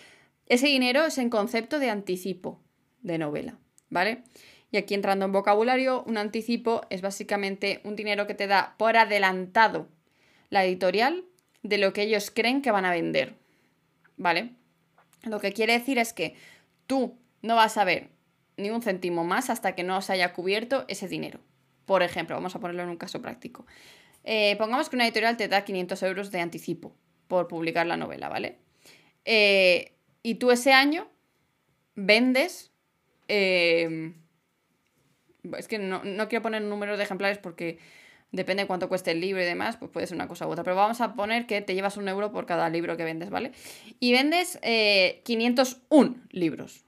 Ese 0.48 0.68
dinero 0.68 1.06
es 1.06 1.18
en 1.18 1.30
concepto 1.30 1.80
de 1.80 1.90
anticipo 1.90 2.60
de 3.02 3.18
novela, 3.18 3.58
¿vale? 3.90 4.24
Y 4.72 4.78
aquí 4.78 4.94
entrando 4.94 5.26
en 5.26 5.32
vocabulario, 5.32 6.04
un 6.08 6.18
anticipo 6.18 6.82
es 6.90 7.02
básicamente 7.02 7.82
un 7.84 7.96
dinero 7.96 8.26
que 8.26 8.34
te 8.34 8.48
da 8.48 8.76
por 8.78 8.98
adelantado 8.98 9.88
la 10.50 10.66
editorial 10.66 11.26
de 11.62 11.78
lo 11.78 11.94
que 11.94 12.04
ellos 12.04 12.32
creen 12.32 12.62
que 12.62 12.72
van 12.72 12.86
a 12.86 12.92
vender, 12.92 13.36
¿vale? 14.18 14.52
Lo 15.24 15.40
que 15.40 15.54
quiere 15.54 15.74
decir 15.74 16.00
es 16.00 16.14
que 16.14 16.36
tú 16.88 17.18
no 17.42 17.56
vas 17.56 17.78
a 17.78 17.84
ver 17.84 18.10
ni 18.58 18.70
un 18.70 18.82
céntimo 18.82 19.24
más 19.24 19.50
hasta 19.50 19.76
que 19.76 19.84
no 19.84 20.02
se 20.02 20.14
haya 20.14 20.34
cubierto 20.34 20.86
ese 20.88 21.08
dinero. 21.08 21.40
Por 21.86 22.04
ejemplo, 22.04 22.36
vamos 22.36 22.56
a 22.56 22.60
ponerlo 22.60 22.84
en 22.84 22.90
un 22.90 22.98
caso 22.98 23.22
práctico. 23.22 23.66
Eh, 24.24 24.56
pongamos 24.58 24.90
que 24.90 24.96
una 24.96 25.06
editorial 25.06 25.38
te 25.38 25.48
da 25.48 25.66
500 25.66 26.02
euros 26.04 26.32
de 26.32 26.40
anticipo, 26.40 26.96
por 27.34 27.48
publicar 27.48 27.88
la 27.88 27.98
novela, 27.98 28.30
¿vale? 28.30 28.60
Eh, 29.26 29.94
y 30.22 30.36
tú 30.36 30.52
ese 30.52 30.72
año 30.72 31.08
vendes... 31.96 32.72
Eh, 33.28 34.14
es 35.58 35.68
que 35.68 35.80
no, 35.80 36.02
quiero 36.30 36.44
poner 36.44 36.62
un 36.62 36.70
número 36.70 36.96
de 36.96 37.04
ejemplares 37.04 37.40
porque 37.40 37.80
depende 38.32 38.64
de 38.64 38.68
cuánto 38.68 38.88
cueste 38.88 39.12
el 39.12 39.20
libro 39.20 39.42
y 39.42 39.46
demás, 39.46 39.78
pues 39.78 39.90
puede 39.90 40.06
ser 40.06 40.16
una 40.16 40.28
cosa 40.28 40.48
u 40.48 40.52
otra. 40.52 40.64
Pero 40.64 40.76
vamos 40.76 41.02
a 41.02 41.16
poner 41.16 41.48
que 41.48 41.62
te 41.62 41.74
llevas 41.74 41.98
un 41.98 42.08
euro 42.08 42.32
por 42.32 42.46
cada 42.46 42.70
libro 42.70 42.96
que 42.98 43.04
vendes, 43.04 43.32
¿vale? 43.32 43.52
Y 44.00 44.12
vendes 44.12 44.60
501 45.24 46.16
eh, 46.16 46.20
libros. 46.30 46.86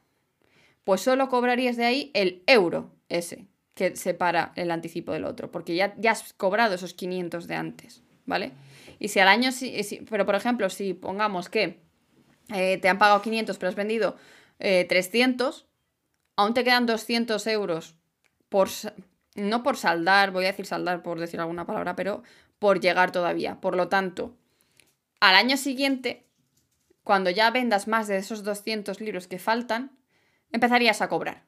Pues 0.83 1.01
solo 1.01 1.27
cobrarías 1.27 1.75
de 1.75 1.85
ahí 1.85 2.11
el 2.13 2.43
euro 2.45 2.91
ese 3.09 3.47
que 3.73 3.95
separa 3.95 4.53
el 4.55 4.69
anticipo 4.69 5.11
del 5.11 5.25
otro, 5.25 5.51
porque 5.51 5.75
ya, 5.75 5.95
ya 5.97 6.11
has 6.11 6.33
cobrado 6.33 6.75
esos 6.75 6.93
500 6.93 7.47
de 7.47 7.55
antes, 7.55 8.03
¿vale? 8.25 8.51
Y 8.99 9.09
si 9.09 9.19
al 9.19 9.27
año, 9.27 9.51
sí, 9.51 10.05
pero 10.09 10.25
por 10.25 10.35
ejemplo, 10.35 10.69
si 10.69 10.93
pongamos 10.93 11.49
que 11.49 11.81
eh, 12.49 12.77
te 12.77 12.89
han 12.89 12.97
pagado 12.97 13.21
500 13.21 13.57
pero 13.57 13.69
has 13.69 13.75
vendido 13.75 14.15
300, 14.59 15.61
eh, 15.61 15.65
aún 16.35 16.53
te 16.53 16.63
quedan 16.63 16.85
200 16.85 17.45
euros 17.47 17.95
por, 18.49 18.69
no 19.35 19.63
por 19.63 19.77
saldar, 19.77 20.31
voy 20.31 20.45
a 20.45 20.49
decir 20.49 20.65
saldar 20.65 21.03
por 21.03 21.19
decir 21.19 21.39
alguna 21.39 21.65
palabra, 21.65 21.95
pero 21.95 22.23
por 22.59 22.79
llegar 22.79 23.11
todavía. 23.11 23.59
Por 23.61 23.75
lo 23.75 23.89
tanto, 23.89 24.35
al 25.19 25.35
año 25.35 25.57
siguiente, 25.57 26.25
cuando 27.03 27.29
ya 27.29 27.51
vendas 27.51 27.87
más 27.87 28.07
de 28.07 28.17
esos 28.17 28.43
200 28.43 29.01
libros 29.01 29.27
que 29.27 29.39
faltan, 29.39 29.97
empezarías 30.51 31.01
a 31.01 31.09
cobrar. 31.09 31.45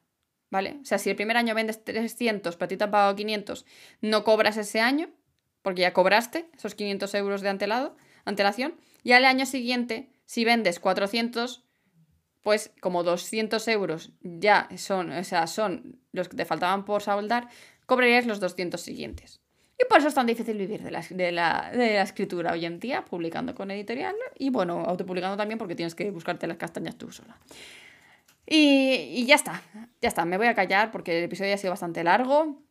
¿Vale? 0.50 0.78
O 0.80 0.84
sea, 0.86 0.96
si 0.96 1.10
el 1.10 1.16
primer 1.16 1.36
año 1.36 1.54
vendes 1.54 1.84
300, 1.84 2.56
pero 2.56 2.64
a 2.64 2.68
ti 2.68 2.76
te 2.78 2.84
han 2.84 2.90
pagado 2.90 3.14
500, 3.14 3.66
no 4.00 4.24
cobras 4.24 4.56
ese 4.56 4.80
año, 4.80 5.10
porque 5.68 5.82
ya 5.82 5.92
cobraste 5.92 6.48
esos 6.56 6.74
500 6.74 7.12
euros 7.12 7.42
de 7.42 7.50
antelado, 7.50 7.94
antelación, 8.24 8.72
y 9.02 9.12
al 9.12 9.26
año 9.26 9.44
siguiente, 9.44 10.08
si 10.24 10.46
vendes 10.46 10.80
400, 10.80 11.62
pues 12.40 12.72
como 12.80 13.02
200 13.02 13.68
euros 13.68 14.12
ya 14.22 14.66
son, 14.78 15.12
o 15.12 15.22
sea, 15.24 15.46
son 15.46 16.00
los 16.10 16.30
que 16.30 16.38
te 16.38 16.46
faltaban 16.46 16.86
por 16.86 17.02
saldar, 17.02 17.50
cobrarías 17.84 18.24
los 18.24 18.40
200 18.40 18.80
siguientes. 18.80 19.42
Y 19.78 19.84
por 19.90 19.98
eso 19.98 20.08
es 20.08 20.14
tan 20.14 20.24
difícil 20.24 20.56
vivir 20.56 20.82
de 20.82 20.90
la, 20.90 21.02
de, 21.02 21.32
la, 21.32 21.70
de 21.70 21.92
la, 21.96 22.02
escritura 22.02 22.52
hoy 22.52 22.64
en 22.64 22.80
día, 22.80 23.04
publicando 23.04 23.54
con 23.54 23.70
editorial 23.70 24.16
y 24.38 24.48
bueno, 24.48 24.84
autopublicando 24.86 25.36
también 25.36 25.58
porque 25.58 25.74
tienes 25.74 25.94
que 25.94 26.10
buscarte 26.10 26.46
las 26.46 26.56
castañas 26.56 26.96
tú 26.96 27.12
sola. 27.12 27.36
Y, 28.46 28.94
y 29.20 29.26
ya 29.26 29.34
está, 29.34 29.60
ya 30.00 30.08
está, 30.08 30.24
me 30.24 30.38
voy 30.38 30.46
a 30.46 30.54
callar 30.54 30.90
porque 30.90 31.18
el 31.18 31.24
episodio 31.24 31.52
ha 31.52 31.58
sido 31.58 31.72
bastante 31.72 32.02
largo. 32.02 32.67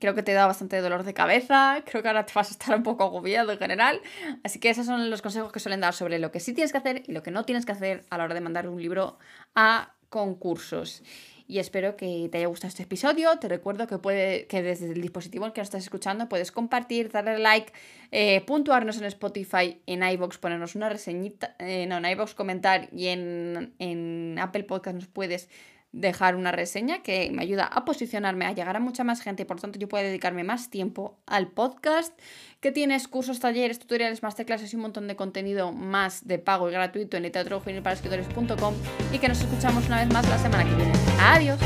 Creo 0.00 0.14
que 0.14 0.22
te 0.22 0.32
da 0.32 0.46
bastante 0.46 0.80
dolor 0.80 1.04
de 1.04 1.14
cabeza, 1.14 1.82
creo 1.84 2.02
que 2.02 2.08
ahora 2.08 2.26
te 2.26 2.32
vas 2.34 2.48
a 2.48 2.52
estar 2.52 2.76
un 2.76 2.82
poco 2.82 3.04
agobiado 3.04 3.52
en 3.52 3.58
general. 3.58 4.00
Así 4.42 4.58
que 4.58 4.70
esos 4.70 4.86
son 4.86 5.10
los 5.10 5.22
consejos 5.22 5.52
que 5.52 5.60
suelen 5.60 5.80
dar 5.80 5.94
sobre 5.94 6.18
lo 6.18 6.32
que 6.32 6.40
sí 6.40 6.52
tienes 6.52 6.72
que 6.72 6.78
hacer 6.78 7.02
y 7.06 7.12
lo 7.12 7.22
que 7.22 7.30
no 7.30 7.44
tienes 7.44 7.66
que 7.66 7.72
hacer 7.72 8.04
a 8.10 8.18
la 8.18 8.24
hora 8.24 8.34
de 8.34 8.40
mandar 8.40 8.68
un 8.68 8.80
libro 8.80 9.18
a 9.54 9.94
concursos 10.08 11.02
y 11.50 11.58
espero 11.58 11.96
que 11.96 12.28
te 12.30 12.38
haya 12.38 12.46
gustado 12.46 12.68
este 12.68 12.84
episodio. 12.84 13.36
Te 13.40 13.48
recuerdo 13.48 13.88
que, 13.88 13.98
puede, 13.98 14.46
que 14.46 14.62
desde 14.62 14.92
el 14.92 15.02
dispositivo 15.02 15.46
en 15.46 15.52
que 15.52 15.60
nos 15.60 15.66
estás 15.66 15.82
escuchando 15.82 16.28
puedes 16.28 16.52
compartir, 16.52 17.10
darle 17.10 17.38
like, 17.38 17.72
eh, 18.12 18.42
puntuarnos 18.42 18.98
en 18.98 19.04
Spotify, 19.06 19.82
en 19.86 20.04
iVoox, 20.04 20.38
ponernos 20.38 20.76
una 20.76 20.88
reseñita, 20.88 21.56
eh, 21.58 21.86
no, 21.86 21.96
en 21.96 22.04
iVoox 22.04 22.34
comentar 22.34 22.88
y 22.92 23.08
en, 23.08 23.74
en 23.80 24.38
Apple 24.38 24.62
Podcast 24.62 24.94
nos 24.94 25.08
puedes 25.08 25.48
dejar 25.92 26.36
una 26.36 26.52
reseña 26.52 27.02
que 27.02 27.30
me 27.32 27.42
ayuda 27.42 27.64
a 27.64 27.84
posicionarme, 27.84 28.46
a 28.46 28.52
llegar 28.52 28.76
a 28.76 28.80
mucha 28.80 29.04
más 29.04 29.20
gente 29.20 29.42
y 29.42 29.46
por 29.46 29.60
tanto 29.60 29.78
yo 29.78 29.88
puedo 29.88 30.04
dedicarme 30.04 30.44
más 30.44 30.70
tiempo 30.70 31.18
al 31.26 31.48
podcast, 31.48 32.18
que 32.60 32.70
tienes 32.70 33.08
cursos, 33.08 33.40
talleres, 33.40 33.78
tutoriales, 33.78 34.22
masterclasses 34.22 34.72
y 34.72 34.76
un 34.76 34.82
montón 34.82 35.08
de 35.08 35.16
contenido 35.16 35.72
más 35.72 36.26
de 36.26 36.38
pago 36.38 36.68
y 36.68 36.72
gratuito 36.72 37.16
en 37.16 37.24
literaturajuvenilparaescritores.com 37.24 38.74
y 39.12 39.18
que 39.18 39.28
nos 39.28 39.40
escuchamos 39.40 39.86
una 39.86 40.04
vez 40.04 40.12
más 40.12 40.28
la 40.28 40.38
semana 40.38 40.64
que 40.64 40.76
viene. 40.76 40.92
Adiós. 41.20 41.58